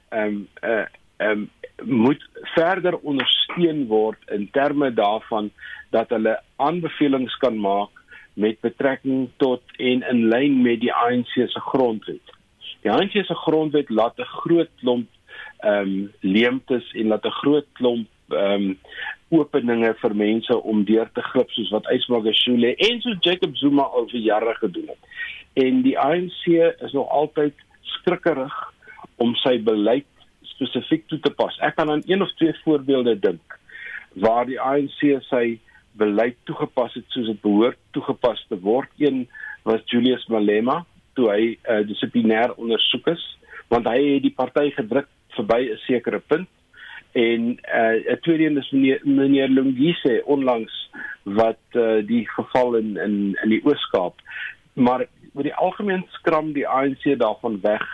[0.08, 1.50] Ehm um, uh ehm um,
[1.82, 5.50] moet verder ondersteun word in terme daarvan
[5.90, 7.90] dat hulle aanbevelings kan maak
[8.34, 12.32] met betrekking tot en in lyn met die ANC se grondwet.
[12.82, 15.08] Die ANC se grondwet laat 'n groot klomp
[15.58, 18.78] ehm um, leemtes en laat 'n groot klomp ehm um,
[19.32, 24.08] openinge vir mense om deur te glip soos wat Ysmagashule en so Jacob Zuma al
[24.12, 25.10] vir jare gedoen het.
[25.64, 27.54] En die ANC is nog altyd
[27.96, 28.54] skrikkerig
[29.22, 30.08] om sy beleid
[30.54, 31.56] spesifiek toe te pas.
[31.62, 33.58] Ek kan aan een of twee voorbeelde dink
[34.14, 35.58] waar die ANC sy
[35.98, 38.90] beleid toegepas het soos dit behoort toegepas te word.
[38.98, 39.24] Een
[39.66, 40.84] was Julius Malema
[41.14, 43.22] toe hy uh, dissiplinêr ondersoek is
[43.72, 46.48] want hy het die party gedruk verby 'n sekere punt
[47.14, 50.90] en uh, 'n tweede een is meneer, meneer Lungise onlangs
[51.22, 54.14] wat uh, die geval in in in die Oos-Kaap.
[54.72, 57.84] Maar oor die algemeen skram die ANC daarvan weg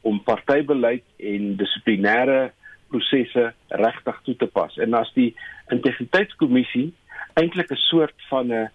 [0.00, 2.50] om partybeleid en dissiplinêre
[2.88, 4.76] prosesse regtig toe te pas.
[4.76, 5.34] En as die
[5.74, 6.92] integriteitskommissie
[7.34, 8.70] eintlik 'n soort van 'n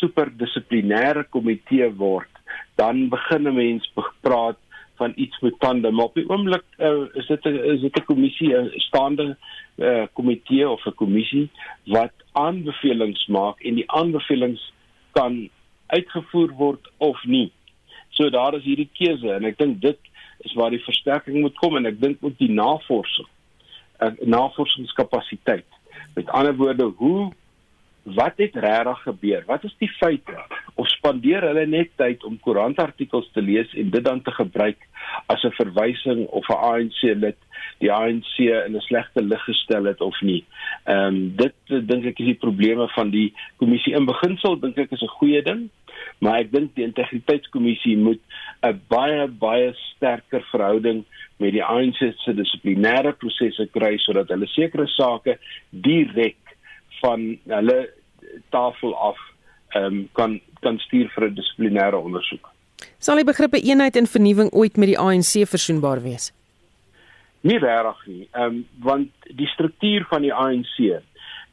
[0.00, 2.34] superdissiplinêre komitee word
[2.74, 4.58] dan begin 'n mens praat
[5.00, 8.08] van iets met tande maar op die oomblik uh, is dit 'n is dit 'n
[8.10, 9.36] kommissie 'n staande
[9.76, 11.48] uh, komitee of 'n kommissie
[11.84, 14.72] wat aanbevelings maak en die aanbevelings
[15.12, 15.48] kan
[15.86, 17.50] uitgevoer word of nie.
[18.08, 19.98] So daar is hierdie keuse en ek dink dit
[20.46, 23.28] is waar die versterking moet kom en ek dink ook die navorsing
[24.00, 25.66] uh, navorsingskapasiteit.
[26.14, 27.32] Met ander woorde, hoe
[28.02, 29.42] wat het regtig gebeur?
[29.46, 30.38] Wat is die feite?
[30.74, 34.78] Of spandeer hulle net tyd om koerantartikels te lees en dit dan te gebruik
[35.26, 37.36] as 'n verwysing of 'n ANC lid
[37.78, 40.44] die ANC in 'n slegte lig gestel het of nie?
[40.84, 44.92] Ehm um, dit dink ek is die probleme van die kommissie in beginsel dink ek
[44.92, 45.68] is 'n goeie ding,
[46.18, 48.20] maar ek dink die integriteitskommissie moet
[48.62, 51.04] 'n baie baie sterker verhouding
[51.40, 55.38] met die ANC se dissiplinêre prosesse kry sodat hulle sekere sake
[55.70, 56.39] direk
[57.00, 57.80] van hulle
[58.50, 59.18] tafel af
[59.68, 62.50] ehm um, kan kan stuur vir 'n dissiplinêre ondersoek.
[62.98, 66.32] Sal die begrippe eenheid en vernuwing ooit met die ANC versoenbaar wees?
[67.40, 68.28] Nie regtig nie.
[68.32, 70.76] Ehm um, want die struktuur van die ANC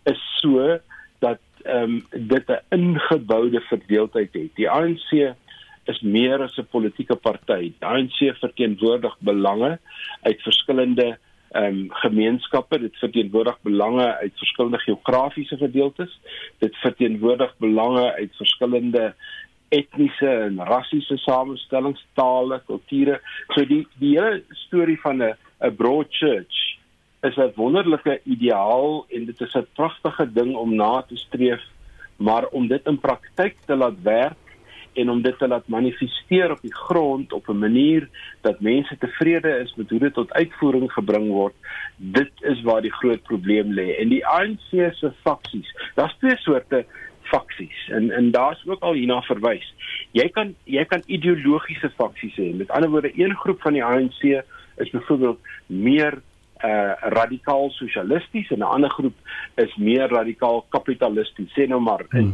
[0.03, 0.79] is so
[1.19, 4.55] dat ehm um, dit 'n ingeboude verdeeldheid het.
[4.55, 5.36] Die ANC
[5.86, 7.71] is meer as 'n politieke party.
[7.79, 9.79] Die ANC verteenwoordig belange
[10.21, 11.17] uit verskillende
[11.51, 12.79] ehm um, gemeenskappe.
[12.79, 16.19] Dit verteenwoordig belange uit verskillende geografiese gedeeltes.
[16.60, 19.13] Dit verteenwoordig belange uit verskillende
[19.69, 23.21] etniese en rassiese samestellings tale kulture.
[23.47, 26.77] So die die hele storie van 'n 'n broad church
[27.21, 31.63] is 'n wonderlike ideaal en dit is 'n pragtige ding om na te streef
[32.17, 34.46] maar om dit in praktyk te laat werk
[34.97, 38.10] en om dit te laat manifesteer op die grond op 'n manier
[38.41, 41.53] dat mense tevrede is met hoe dit tot uitvoering gebring word.
[41.95, 43.97] Dit is waar die groot probleem lê.
[43.99, 46.86] En die ANC se faksies daar's twee soorte
[47.21, 47.89] faksies.
[47.89, 49.73] En en daar's ook al hierna verwys.
[50.12, 52.53] Jy kan jy kan ideologiese faksies hê.
[52.55, 54.21] Met ander woorde een groep van die ANC
[54.77, 56.21] is byvoorbeeld meer
[56.65, 59.13] uh radikaal sosialisties en 'n ander groep
[59.55, 62.31] is meer radikaal kapitalisties sê nou maar in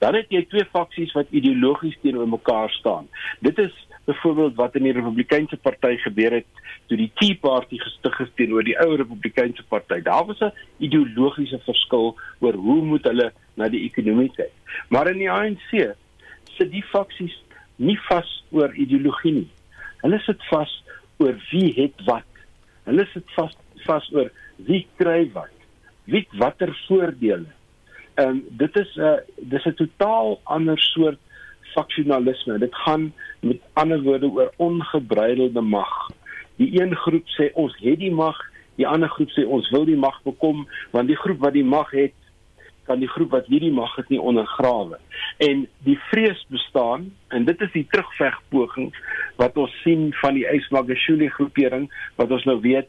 [0.00, 3.08] Dan het jy twee faksies wat ideologies teenoor mekaar staan.
[3.44, 3.74] Dit is
[4.08, 8.64] byvoorbeeld wat in die Republikeinse party gebeur het toe die Tea Party gestig is teenoor
[8.64, 10.00] die ou Republikeinse party.
[10.02, 14.52] Daar was 'n ideologiese verskil oor hoe moet hulle na die ekonomie kyk.
[14.88, 15.94] Maar in die ANC
[16.56, 17.36] sit die faksies
[17.76, 19.50] nie vas oor ideologie nie.
[20.02, 20.82] Hulle sit vas
[21.18, 22.28] oor wie het wat.
[22.84, 25.56] Hulle sit vas vas oor wie kry wat.
[26.04, 27.59] Wie watter voordele
[28.20, 29.20] Ehm um, dit is 'n uh,
[29.52, 31.18] dis 'n totaal ander soort
[31.74, 32.58] faksionalisme.
[32.58, 36.10] Dit gaan met ander woorde oor ongebreidelde mag.
[36.56, 38.36] Die een groep sê ons het die mag,
[38.74, 41.90] die ander groep sê ons wil die mag bekom want die groep wat die mag
[41.90, 42.12] het
[42.84, 44.98] kan die groep wat nie die mag het nie ondergrawe.
[45.38, 48.90] En die vrees bestaan en dit is die terugvegpoging
[49.36, 52.88] wat ons sien van die Ysmagashule groepering wat ons nou weet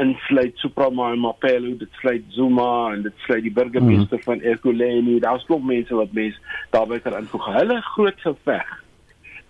[0.00, 4.26] insluit Suprama en Mapelo, dit sluit Zuma en dit sluit die burgemeester mm.
[4.26, 5.18] van Ekurhuleni.
[5.22, 6.38] Daar's klop mense wat mens
[6.74, 7.50] daarby kan invoeg.
[7.58, 8.70] Hulle groot geveg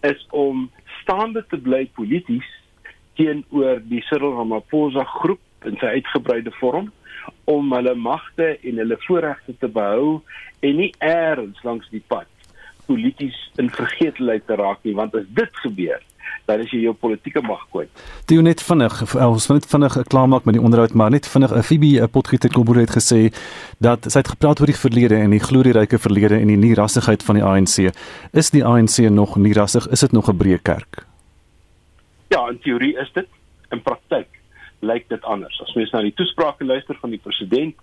[0.06, 0.68] is om
[1.00, 2.48] staande te bly polities
[3.18, 6.90] teenoor die Cyril Ramaphosa groep in sy uitgebreide vorm
[7.50, 10.20] om hulle magte en hulle voorregte te behou
[10.64, 12.28] en nie eers langs die pad
[12.88, 16.00] polities in vergetelheid te raak nie want as dit gebeur
[16.46, 17.90] dan is jy jou politieke mag kwyt.
[18.26, 22.08] Dit net vinnig ons moet vinnig klaarmaak met die onderhoud maar net vinnig 'n Phoebe
[22.08, 23.32] Potgieter Kobore het gesê
[23.78, 27.34] dat sy het gepraat oor die verlede en die glorieryke verlede en die nierassigheid van
[27.34, 27.92] die ANC.
[28.32, 29.88] Is die ANC nog nierassig?
[29.88, 31.06] Is dit nog 'n breë kerk?
[32.28, 33.26] Ja, in teorie is dit.
[33.70, 34.28] In praktyk
[34.80, 35.60] lyk dit anders.
[35.62, 37.74] As mens na die toesprake luister van die president,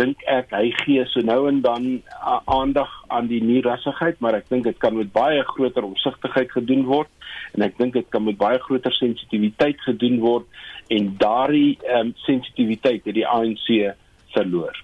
[0.00, 2.02] dink ek hy gee so nou en dan
[2.50, 7.10] aandag aan die nierassigheid, maar ek dink dit kan met baie groter omsigtigheid gedoen word
[7.56, 10.46] en ek dink dit kan met baie groter sensitiwiteit gedoen word
[10.92, 13.68] en daardie um, sensitiwiteit het die ANC
[14.32, 14.76] verloor.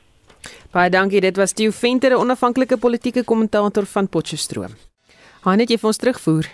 [0.72, 4.76] Baie dankie, dit was Theo Venter, 'n onafhanklike politieke kommentator van Potchefstroom.
[5.44, 6.46] Hanet jy vir ons terugvoer?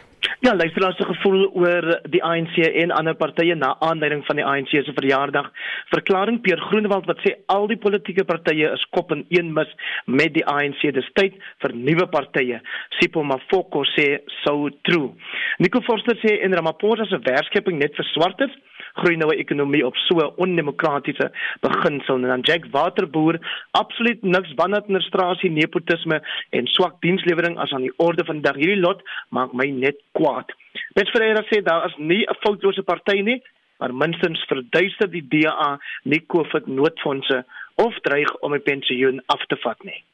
[0.45, 4.73] Ja, luisteraars se gevoel oor die ANC en ander partye na aanleiding van die ANC
[4.73, 5.51] se verjaardag.
[5.93, 9.71] Verklaring Pierre Groenewald wat sê al die politieke partye is kop in een mis
[10.07, 10.85] met die ANC.
[10.97, 12.61] Dis tyd vir nuwe partye.
[12.99, 14.09] Sipho Mafoko sê
[14.43, 15.13] so true.
[15.59, 18.53] Nico Forster sê en Ramaphosa se werkskeping net vir swartes
[19.01, 23.39] groei nou 'n ekonomie op so 'n ondemokratiese beginsel en dan Jack Waterboer
[23.71, 28.81] absoluut niks van administrasie nepotisme en swak dienslewering as aan die orde van dag hierdie
[28.81, 30.53] lot maak my net kwaad.
[30.95, 33.43] Met Ferreira sê daar is nie 'n foutlose party nie
[33.79, 39.57] maar minstens verduister die DA nie COVID noodfondse of dreig om 'n pensioen af te
[39.57, 40.05] vat nie.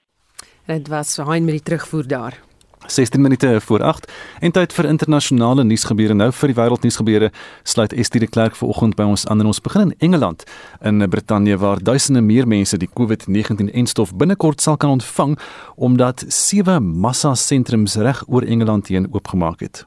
[0.66, 2.49] Dit was Hein met die terugvoer daar.
[2.86, 7.30] 16 minute voor 8 en tyd vir internasionale nuusgebeure nou vir die wêreldnuusgebeure
[7.62, 10.44] sluit Estie de Klerk vanoggend by ons aan en ons begin in Engeland
[10.80, 15.38] in Brittanje waar duisende meer mense die COVID-19-enstof binnekort sal kan ontvang
[15.76, 19.84] omdat sewe massa sentrums reg oor Engeland heen oopgemaak het.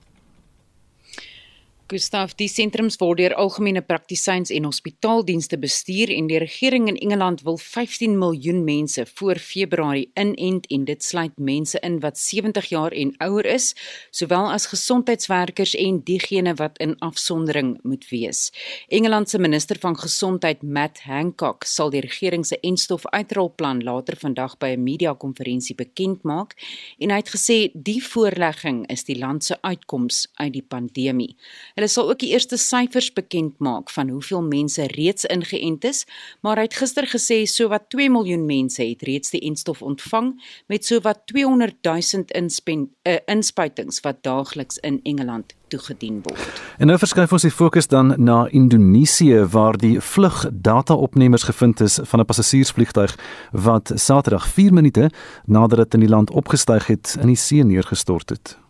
[1.94, 7.44] Gustaf, die sentrums word deur algemene praktisyns en hospitaaldienste bestuur en die regering in Engeland
[7.46, 12.96] wil 15 miljoen mense voor Februarie inent en dit sluit mense in wat 70 jaar
[12.98, 13.68] en ouer is,
[14.10, 18.48] sowel as gesondheidswerkers en diegene wat in afsondering moet wees.
[18.90, 24.58] Engeland se minister van gesondheid, Matt Hancock, sal die regering se enstof uitrolplan later vandag
[24.58, 26.58] by 'n media-konferensie bekend maak
[26.98, 31.36] en hy het gesê die voorlegging is die land se uitkoms uit die pandemie.
[31.84, 36.06] Hulle sal ook die eerste syfers bekend maak van hoeveel mense reeds ingeënt is,
[36.40, 40.30] maar hy het gister gesê sowat 2 miljoen mense het reeds die enstof ontvang
[40.72, 46.64] met sowat 200 000 inspen, uh, inspuitings wat daagliks in Engeland toegedien word.
[46.80, 52.24] En nou verskuif ons die fokus dan na Indonesië waar die vlugdata-opnemers gevind is van
[52.24, 53.20] 'n passasiersvliegtuig
[53.52, 55.12] wat Saterdag 4 minute
[55.46, 58.63] nadat dit in die land opgestyg het in die see neergestort het.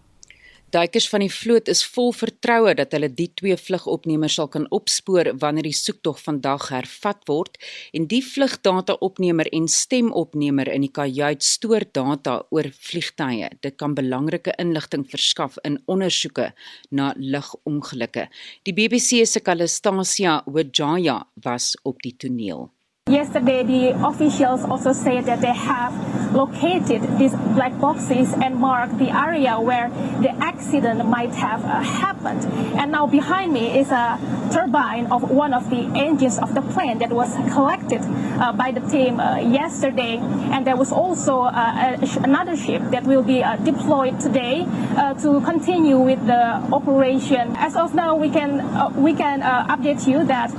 [0.73, 5.29] Duikers van die vloot is vol vertroue dat hulle die twee vlugopnemers sal kan opspoor
[5.43, 7.59] wanneer die soektog vandag hervat word
[7.93, 13.53] en die vlugdata-opnemer en stemopnemer in die kajuit stoor data oor vliegtye.
[13.61, 16.49] Dit kan belangrike inligting verskaf in ondersoeke
[16.89, 18.31] na lugongelukke.
[18.65, 22.71] Die BBC se Kalastasia Wijaya was op die toneel.
[23.09, 25.91] Yesterday, the officials also said that they have
[26.33, 29.89] located these black boxes and marked the area where
[30.21, 32.45] the accident might have uh, happened.
[32.79, 34.17] And now behind me is a
[34.53, 38.79] turbine of one of the engines of the plane that was collected uh, by the
[38.79, 40.17] team uh, yesterday.
[40.17, 45.13] And there was also uh, a, another ship that will be uh, deployed today uh,
[45.15, 47.53] to continue with the operation.
[47.57, 48.63] As of now, we can
[48.95, 50.49] we can update you that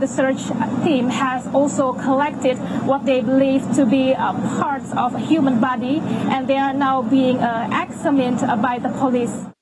[0.00, 0.42] the search
[0.84, 6.00] team has also collected what they believe to be uh, parts of a human body
[6.30, 9.52] and they are now being uh, examined uh, by the police.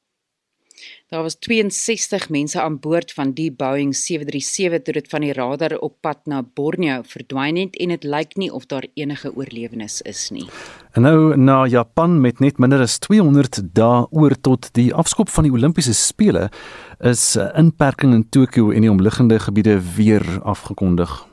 [1.10, 5.72] Daar was 62 mense aan boord van die Boeing 737 toe dit van die radar
[5.82, 10.28] op pad na Borneo verdwyn het en dit lyk nie of daar enige oorlewenis is
[10.30, 10.46] nie.
[10.94, 15.48] En nou na Japan met net minder as 200 dae oor tot die afskop van
[15.48, 16.46] die Olimpiese spele
[17.02, 21.29] is inperking in Tokio en die omliggende gebiede weer afgekondig.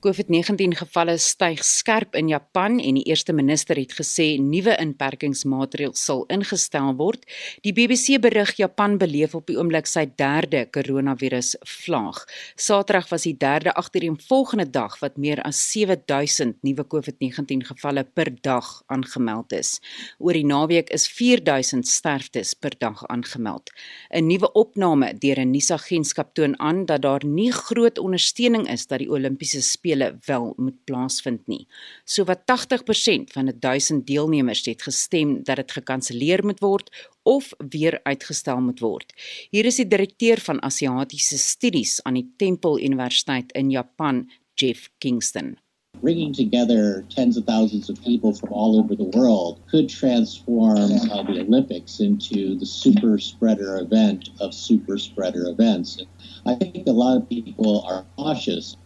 [0.00, 6.22] COVID-19 gevalle styg skerp in Japan en die eerste minister het gesê nuwe inperkingsmaatreëls sal
[6.32, 7.26] ingestel word.
[7.66, 11.50] Die BBC berig Japan beleef op die oomblik sy derde koronavirus
[11.84, 12.22] vlaag.
[12.56, 18.72] Saterdag was die derde agtereenvolgende dag wat meer as 7000 nuwe COVID-19 gevalle per dag
[18.88, 19.74] aangemeld is.
[20.16, 23.68] Oor die naweek is 4000 sterftes per dag aangemeld.
[24.16, 29.04] 'n Nuwe opname deur 'n nuusagentskap toon aan dat daar nie groot ondersteuning is dat
[29.04, 29.89] die Olimpiese spele
[30.26, 31.66] wel moet plaasvind nie.
[32.04, 38.00] So wat 80% van 1000 deelnemers het gestem dat dit gekanselleer moet word of weer
[38.02, 39.12] uitgestel moet word.
[39.50, 45.56] Hier is die direkteur van Asiatiese Studies aan die Temple Universiteit in Japan, Jeff Kingston.
[46.00, 51.22] Bringing together tens of thousands of people from all over the world could transform uh,
[51.24, 55.98] the Olympics into the super spreader event of super spreader events.
[56.46, 58.76] I think a lot of people are cautious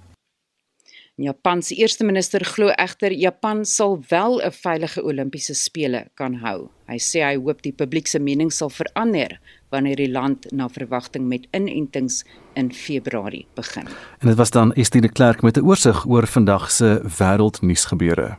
[1.17, 6.71] Japan se eerste minister glo egter Japan sal wel 'n veilige Olimpiese spele kan hou.
[6.89, 9.39] Hy sê hy hoop die publiek se mening sal verander
[9.71, 13.87] wanneer die land na verwagting met inentings in Februarie begin.
[14.19, 18.37] En dit was dan Estie de Klerk met 'n oorsig oor vandag se wêreldnuusgebeure.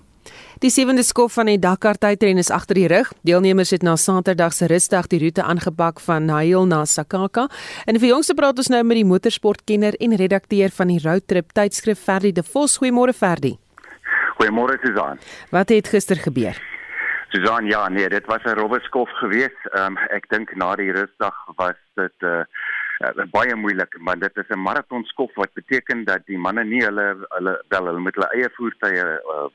[0.64, 3.10] Die sewende skof van die Dakar tydren is agter die rug.
[3.28, 7.50] Deelnemers het na Saterdag se rusdag die roete aangepak van Nail na Sakaka.
[7.84, 12.00] En vir jongste praat ons nou met die motorsportkenner en redakteur van die Roadtrip tydskrif
[12.00, 12.78] Ferdi De Vos.
[12.80, 13.58] Goeiemôre Ferdi.
[14.40, 15.20] Goeiemôre Susan.
[15.52, 16.56] Wat het gister gebeur?
[17.36, 19.60] Susan, ja, nee, dit was 'n rowwe skof geweest.
[19.76, 22.44] Ehm um, ek dink na die rusdag was dit 'n uh,
[23.04, 26.84] uh, baie moeilik, maar dit is 'n maraton skof wat beteken dat die manne nie
[26.84, 29.48] hulle hulle wel hulle met hulle eie voertuie uh,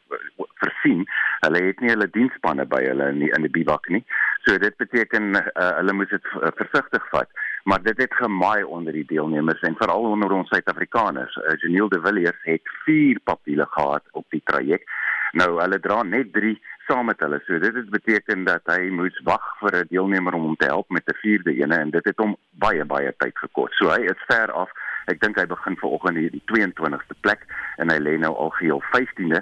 [0.62, 1.06] versien.
[1.40, 4.04] Hulle het nie hulle dienspanne by hulle in die, in die bivak nie.
[4.44, 7.28] So dit beteken uh, hulle moet dit uh, versigtig vat
[7.64, 11.36] maar dit het gemaai onder die deelnemers en veral onder ons Suid-Afrikaners.
[11.36, 14.88] Uh, Janiel de Villiers het 4 papiere gehad op die traject.
[15.32, 16.56] Nou hulle dra net 3
[16.90, 17.40] saam met hulle.
[17.46, 20.88] So dit het beteken dat hy moes wag vir 'n deelnemer om hom te help
[20.90, 23.76] met 'n vierde ene en dit het hom baie baie tyd gekos.
[23.76, 24.70] So hy is ver af.
[25.06, 27.46] Ek dink hy begin vanoggend hier die 22ste plek
[27.76, 29.40] en hy lê nou al geheel 15de,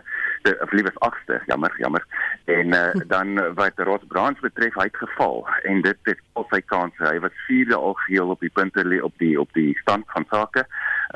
[0.60, 2.04] of liewer 8ste, jammer, jammer.
[2.44, 6.60] En uh, dan wat Ross Brands betref, hy het geval en dit het al sy
[6.70, 7.02] kanse.
[7.04, 10.66] Hy was vierde al geheel op die punte op die op die stand van sake.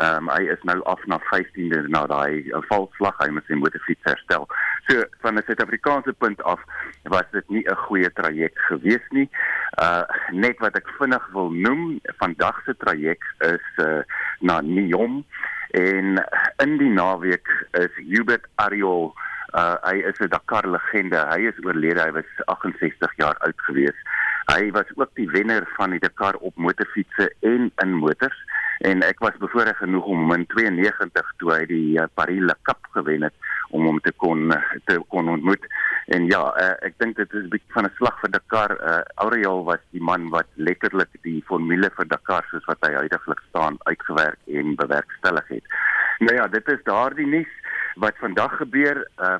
[0.00, 4.08] Ehm um, hy is nou af na 15de na daai valslag hy met sy motorfiets
[4.08, 4.48] herstel.
[4.88, 6.60] So van 'n Suid-Afrikaanse punt af
[7.02, 9.28] was dit nie 'n goeie traject gewees nie.
[9.82, 14.02] Uh net wat ek vinnig wil noem, vandag se traject is uh
[14.42, 15.22] na Neom
[15.72, 16.18] en
[16.62, 17.48] in die naweek
[17.80, 19.12] is Hubert Ariol
[19.52, 21.20] uh hy is 'n Dakar legende.
[21.28, 22.00] Hy is oorlede.
[22.00, 23.98] Hy was 68 jaar oud gewees.
[24.48, 28.38] Hy was ook die wenner van die Dakar op motorfietsse en in motors
[28.82, 32.80] en ek was bevoorreg genoeg om hom in 92 toe hy die uh, Paris-Le Cap
[32.96, 33.34] gewen het
[33.70, 34.50] om hom te kon
[34.88, 35.64] te kon ontmoet.
[36.06, 38.72] En ja, uh, ek dink dit is 'n bietjie van 'n slag vir Dakar.
[38.80, 43.42] Uh, Auriol was die man wat letterlik die formule vir Dakar soos wat hy huidigelik
[43.48, 45.64] staan uitgewerk en bewerkstellig het.
[46.18, 47.52] Nou ja, dit is daardie nuus
[47.94, 49.08] wat vandag gebeur.
[49.18, 49.38] Uh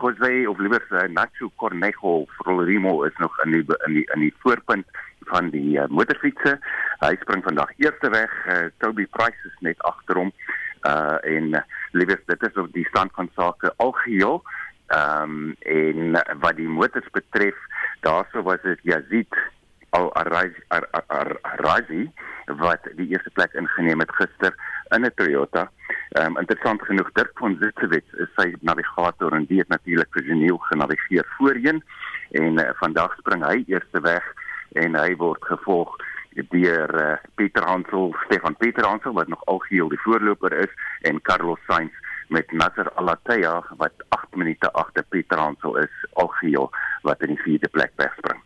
[0.00, 4.34] Jose of liewer uh, Nacho Cornejo Frolimo is nog in die in die in die
[4.38, 4.86] voorpunt
[5.20, 6.58] van die uh, motorfietsse.
[7.00, 8.32] Hy spring vandag eerste weg.
[8.46, 10.32] Uh, Toby Price is net agter hom.
[10.86, 14.42] Uh en uh, liewer dit is op die stand van sake algeheel.
[14.88, 17.56] Ehm um, en wat die motors betref,
[18.00, 19.34] daarso was dit Yazid
[19.90, 22.10] al Arazi
[22.56, 24.54] wat die eerste plek ingeneem het gister
[24.96, 25.70] in 'n Toyota.
[26.08, 30.22] Ehm um, interessant genoeg Dirk van Zitzewitz is sy navigator en die het natuurlik vir
[30.22, 31.84] Geniel genavigeer voorheen
[32.30, 34.24] en uh, vandag spring hy eerste weg
[34.72, 35.96] en hy word gevolg
[36.50, 40.72] deur uh, Pieter Hansel, Stefan Pieter Hansel wat nog algeheel die voorloper is
[41.02, 41.92] en Carlos Sainz
[42.28, 46.70] met Nasser Al-Attiyah wat 8 minute agter Pieter Hansel is algeheel
[47.02, 48.42] wat in die vierde plek wegspring.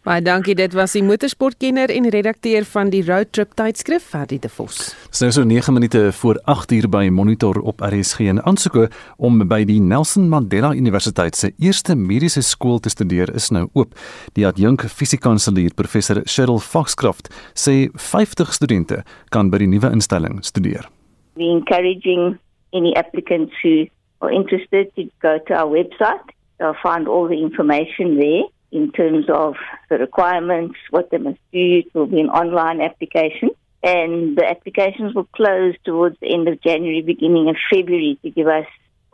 [0.00, 4.48] Baie dankie, dit was die motorsportkenner en redakteur van die Road Trip tydskrif, Ferdi de
[4.48, 4.78] Vos.
[5.10, 8.86] Dis nou so 9 minute voor 8 uur by Monitor op RSG en aansoeke
[9.20, 13.92] om by die Nelson Mandela Universiteit se eerste mediese skool te studeer is nou oop.
[14.40, 20.88] Die adjunk fisiekanselier professor Cheryl Foxcroft sê 50 studente kan by die nuwe instelling studeer.
[21.36, 22.38] We encouraging
[22.72, 23.86] any applicants who
[24.20, 26.22] are interested to go to our website.
[26.58, 28.42] They'll find all the information there.
[28.72, 29.56] in terms of
[29.88, 31.82] the requirements, what they must do.
[31.82, 33.50] It will be an online application.
[33.82, 38.46] And the applications will close towards the end of January, beginning of February to give
[38.46, 38.66] us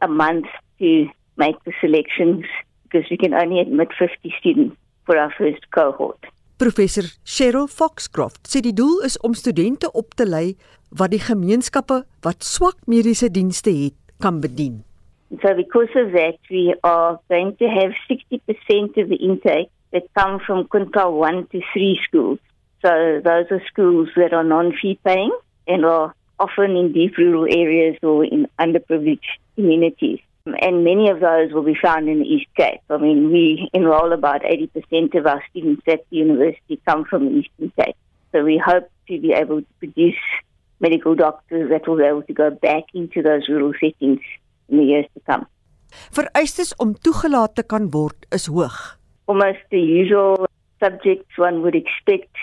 [0.02, 0.46] a month
[0.80, 2.44] to make the selections
[2.82, 6.18] because we can only admit 50 students for our first cohort.
[6.58, 10.54] Professor Cheryl Foxcroft sê die doel is om studente op te lei
[10.88, 14.78] wat die gemeenskappe wat swak mediese dienste het kan bedien.
[15.42, 20.40] So because of that, we are going to have 60% of the intake that come
[20.46, 22.40] from quintile 1 to 3 schools.
[22.80, 25.36] So those are schools that are non-fee paying
[25.68, 30.20] and are often in deep rural areas or in underprivileged communities.
[30.46, 32.80] And many of those will be found in the East Cape.
[32.88, 37.40] I mean, we enroll about 80% of our students at the university come from the
[37.40, 37.96] Eastern Cape.
[38.32, 40.22] So we hope to be able to produce
[40.78, 44.20] medical doctors that will be able to go back into those rural settings
[44.68, 45.46] in the years to come.
[46.12, 48.76] Vereistes om toegelaat te kan word is hoog.
[49.26, 50.46] Almost the usual
[50.82, 52.36] subjects one would expect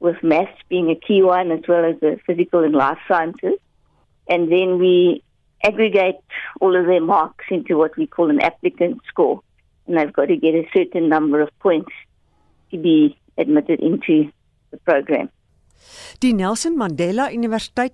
[0.00, 3.58] with maths being a key one as well as the physical and life sciences.
[4.28, 5.22] And then we
[5.64, 6.22] aggregate
[6.60, 9.40] all of their marks into what we call an applicant score.
[9.86, 11.92] And they've got to get a certain number of points
[12.70, 14.30] to be admitted into
[14.70, 15.28] the program.
[16.20, 17.92] Die Nelson Mandela Universiteit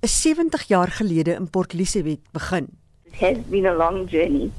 [0.00, 2.68] is 70 jaar gelede in Port Elizabeth begin.
[3.06, 4.50] It has been a long journey.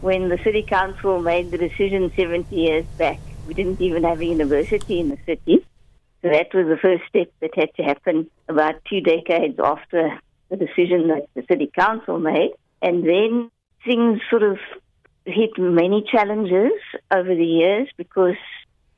[0.00, 4.24] When the city council made the decision 70 years back, we didn't even have a
[4.24, 5.64] university in the city.
[6.22, 10.18] So that was the first step that had to happen about two decades after
[10.56, 12.52] the decision that the city council made.
[12.82, 13.50] And then
[13.84, 14.58] things sort of
[15.24, 16.72] hit many challenges
[17.10, 18.36] over the years because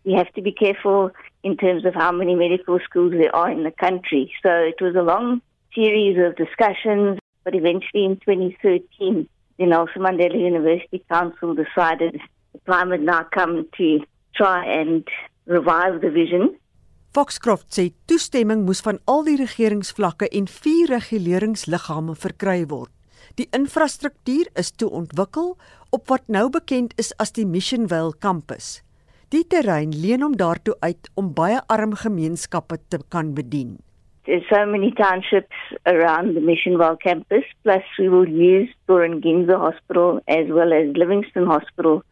[0.04, 1.10] we have to be careful
[1.42, 4.32] in terms of how many medical schools there are in the country.
[4.42, 5.40] So it was a long
[5.74, 12.20] series of discussions but eventually in 2013, the Nelson Mandela University Council decided
[12.52, 14.00] that time had now come to
[14.34, 15.06] try and
[15.46, 16.56] revive the vision.
[17.16, 22.90] Foxcroft sê toestemming moes van al die regeringsvlakke en vier reguleringsliggame verkry word.
[23.40, 25.54] Die infrastruktuur is toe ontwikkel
[25.96, 28.82] op wat nou bekend is as die Missionville kampus.
[29.32, 33.78] Die terrein leen hom daartoe uit om baie arm gemeenskappe te kan bedien.
[34.28, 35.56] There's so many townships
[35.88, 41.48] around the Missionville campus, plus we will use Doran Ginza Hospital as well as Livingston
[41.48, 42.02] Hospital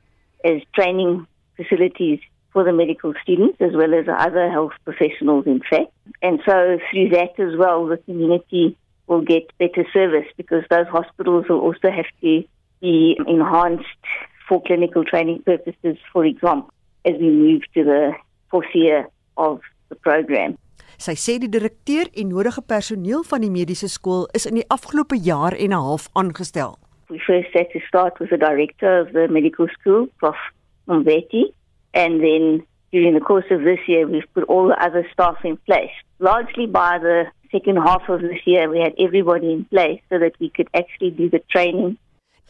[0.48, 1.26] as training
[1.60, 2.24] facilities
[2.54, 5.92] for the medical students as well as other health professionals in fact.
[6.22, 8.78] And so through that as well, the community
[9.08, 12.44] will get better service because those hospitals will also have to
[12.80, 14.04] be enhanced
[14.48, 16.72] for clinical training purposes, for example,
[17.04, 18.12] as we move to the
[18.50, 20.56] fourth year of the program.
[20.96, 25.18] Sy sê die direkteur en nodige personeel van die mediese skool is in die afgelope
[25.18, 26.78] jaar en 'n half aangestel.
[27.10, 30.38] We first had to start with the director of the medical school, Prof.
[30.86, 31.52] Mbeti,
[31.94, 35.56] and then during the course of this year we've put all the other staff in
[35.66, 35.94] place.
[36.18, 40.34] Largely by the second half of this year we had everybody in place so that
[40.40, 41.96] we could actually do the training.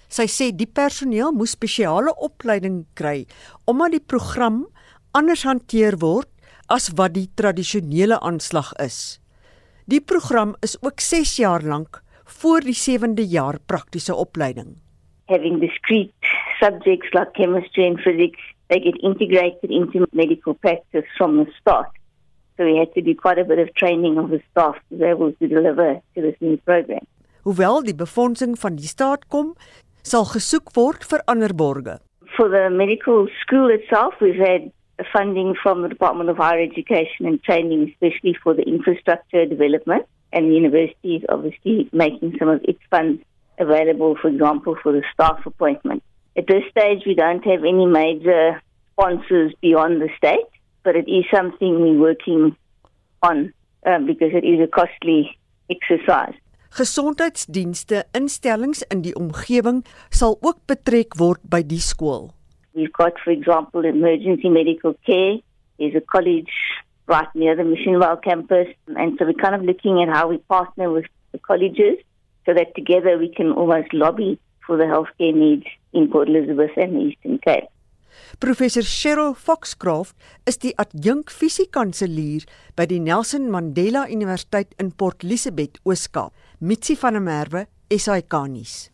[0.09, 3.25] Sy sê die personeel moes spesiale opleiding kry
[3.71, 4.65] omdat die program
[5.17, 6.29] anders hanteer word
[6.71, 9.19] as wat die tradisionele aanslag is.
[9.91, 12.01] Die program is ook 6 jaar lank
[12.41, 14.77] voor die 7de jaar praktiese opleiding.
[15.29, 16.13] Having discrete
[16.61, 21.91] subjects like chemistry and physics, they get integrated into medical practice from the start.
[22.57, 25.05] So we had to do quite a bit of training of the staff to be
[25.05, 27.07] able to deliver to this new program.
[27.45, 29.53] Hoewel die befondsing van die staat kom,
[30.03, 31.99] sal gesoek word vir ander borge.
[32.37, 34.71] For the medical school itself, we've had
[35.13, 40.07] funding from the Department of Higher Education and Training, especially for the infrastructure development.
[40.33, 43.23] And the university is obviously making some of its funds
[43.59, 46.03] available, for example, for the staff appointment.
[46.37, 48.61] At this stage, we don't have any major
[48.93, 50.51] sponsors beyond the state,
[50.83, 52.57] but it is something we're working
[53.23, 53.53] on
[53.87, 55.39] um, because it is a costly
[55.71, 56.35] exercise.
[56.75, 62.33] Gesondheidsdienste instellings in die omgewing sal ook betrek word by die skool.
[62.75, 65.39] We've got, for example, emergency medical care.
[65.79, 66.51] There's a college
[67.07, 68.67] right near the Missionville campus.
[68.89, 72.03] And so we're kind of looking at how we partner with the colleges
[72.45, 77.01] so that together we can almost lobby for the healthcare needs in Port Elizabeth and
[77.03, 77.69] Eastern Cape.
[78.39, 80.15] Professor Cheryl Foxcroft
[80.47, 82.47] is die adjunk fisiekanselier
[82.79, 86.35] by die Nelson Mandela Universiteit in Port Elizabeth, Oos-Kaap.
[86.61, 88.89] Mitsi van der Merwe, SAK nuus.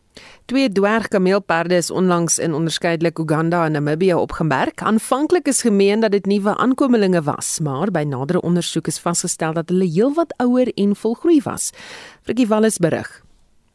[0.51, 4.83] Twee dwergkameelperde is onlangs in onderskeidelik Uganda en Namibië opgemerk.
[4.83, 9.71] Aanvanklik is gemeen dat dit nuwe aankomelinge was, maar by nadere ondersoek is vasgestel dat
[9.71, 11.71] hulle heelwat ouer en volgroei was.
[12.23, 13.21] Frikkie Wallis berig.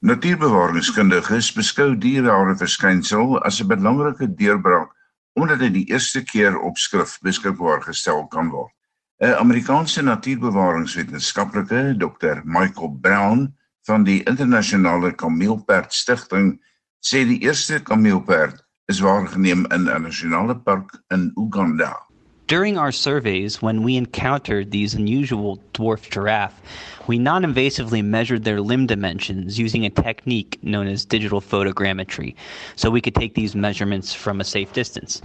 [0.06, 4.92] Natuurbewaringskundiges beskou dierehare verskynsel as 'n belangrike deurbraak
[5.34, 8.72] omdat dit die eerste keer op skrif beskikbaar gestel kan word.
[9.20, 12.42] 'n Amerikaanse natuurbewaringswetenskaplike, Dr.
[12.44, 13.56] Michael Brown,
[13.88, 16.62] van die internasionale kameelperd stigting
[17.02, 22.05] sê die eerste kameelperd is waargeneem in 'n nasionale park in Uganda.
[22.48, 26.62] During our surveys, when we encountered these unusual dwarf giraffe,
[27.08, 32.36] we non invasively measured their limb dimensions using a technique known as digital photogrammetry,
[32.76, 35.24] so we could take these measurements from a safe distance.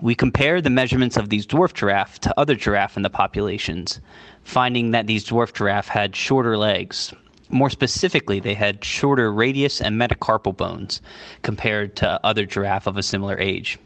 [0.00, 4.00] We compared the measurements of these dwarf giraffe to other giraffe in the populations,
[4.42, 7.12] finding that these dwarf giraffe had shorter legs,
[7.50, 11.02] more specifically, they had shorter radius and metacarpal bones
[11.42, 13.78] compared to other giraffe of a similar age.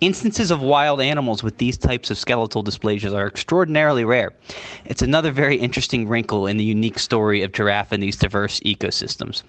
[0.00, 4.32] Instances of wild animals with these types of skeletal dysplasias are extraordinarily rare.
[4.84, 9.42] It's another very interesting wrinkle in the unique story of giraffe in these diverse ecosystems.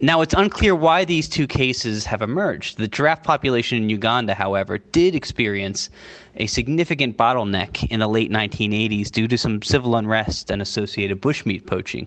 [0.00, 2.76] Now, it's unclear why these two cases have emerged.
[2.76, 5.88] The giraffe population in Uganda, however, did experience
[6.36, 11.64] a significant bottleneck in the late 1980s due to some civil unrest and associated bushmeat
[11.64, 12.06] poaching.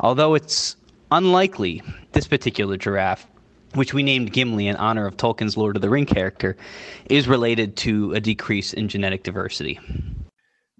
[0.00, 0.74] Although it's
[1.12, 1.82] unlikely
[2.12, 3.28] this particular giraffe,
[3.74, 6.56] which we named Gimli in honor of Tolkien's Lord of the Ring character,
[7.08, 9.78] is related to a decrease in genetic diversity.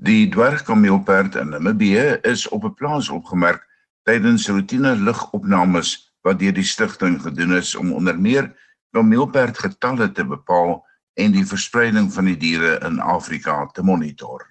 [0.03, 3.66] Die dwergkameelperd in Namibië is op 'n plaas opgemerk
[4.03, 8.53] tydens roetine lugopnames wat deur die stigting gedoen is om onder meer
[8.93, 14.47] kameelperd getalle te bepaal en die verspreiding van die diere in Afrika te monitor.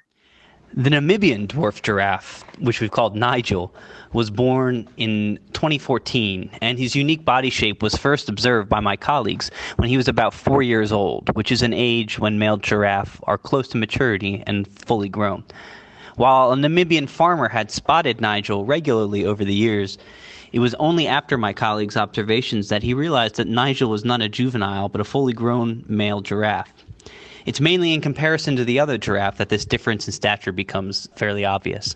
[0.75, 3.73] The Namibian dwarf giraffe, which we've called Nigel,
[4.13, 9.49] was born in 2014, and his unique body shape was first observed by my colleagues
[9.77, 13.37] when he was about four years old, which is an age when male giraffe are
[13.37, 15.43] close to maturity and fully grown.
[16.17, 19.97] While a Namibian farmer had spotted Nigel regularly over the years,
[20.51, 24.29] it was only after my colleague's observations that he realized that Nigel was not a
[24.29, 26.85] juvenile but a fully grown male giraffe.
[27.45, 31.45] It's mainly in comparison to the other giraffe that this difference in stature becomes fairly
[31.45, 31.95] obvious.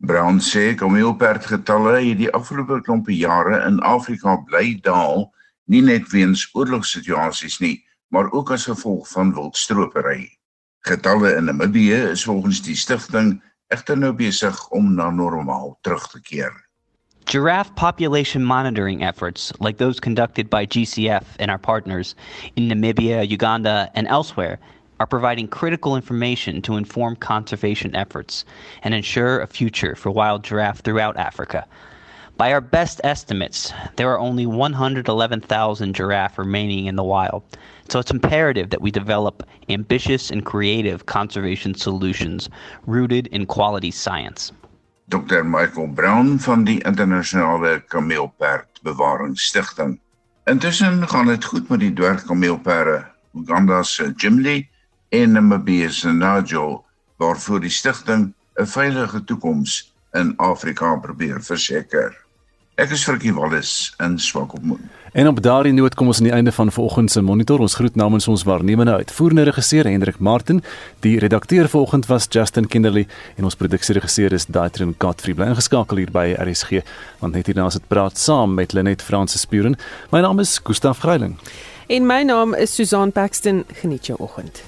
[0.00, 5.32] Brown sê kameelperdgetalle het die afgelope klompe jare in Afrika bly daal,
[5.66, 7.82] nie net weens oorlogssituasies nie,
[8.14, 10.28] maar ook as gevolg van wildstropery.
[10.86, 13.40] Getalle in Namibië is volgens die stigting
[13.74, 16.54] egter nou besig om na normaal terug te keer.
[17.28, 22.14] Giraffe population monitoring efforts, like those conducted by GCF and our partners
[22.56, 24.58] in Namibia, Uganda, and elsewhere,
[24.98, 28.46] are providing critical information to inform conservation efforts
[28.82, 31.66] and ensure a future for wild giraffe throughout Africa.
[32.38, 37.42] By our best estimates, there are only 111,000 giraffe remaining in the wild,
[37.90, 42.48] so it's imperative that we develop ambitious and creative conservation solutions
[42.86, 44.50] rooted in quality science.
[45.08, 50.00] Dr Michael Brown van die internasionale kameelperdbewaringsstigting.
[50.44, 54.68] Intussen gaan dit goed met die dwergkameelperde Uganda se Jimly
[55.08, 56.84] en Namibië se Nigel
[57.16, 62.24] waarvoor die stigting 'n veilige toekoms in Afrika probeer verseker.
[62.74, 64.90] Ek is Frikkie Wallis in Swakopmund.
[65.12, 67.60] En op daardie noot kom ons aan die einde van vanoggend se monitor.
[67.64, 70.62] Ons groet namens ons waarnemende uitvoerende regisseur Hendrik Martin.
[71.00, 73.06] Die redakteur vanoggend was Justin Kinderly
[73.36, 75.34] en ons produksieregisseur is Daitrin Godfrey.
[75.34, 76.82] Bly ingeskakel hier by RSG
[77.20, 79.78] want net hierna sit praat saam met Lenet Fransis Spuren.
[80.12, 81.38] My naam is Gustaf Greiling.
[81.88, 83.64] En my naam is Susan Paxton.
[83.80, 84.62] Geniet jou oggend.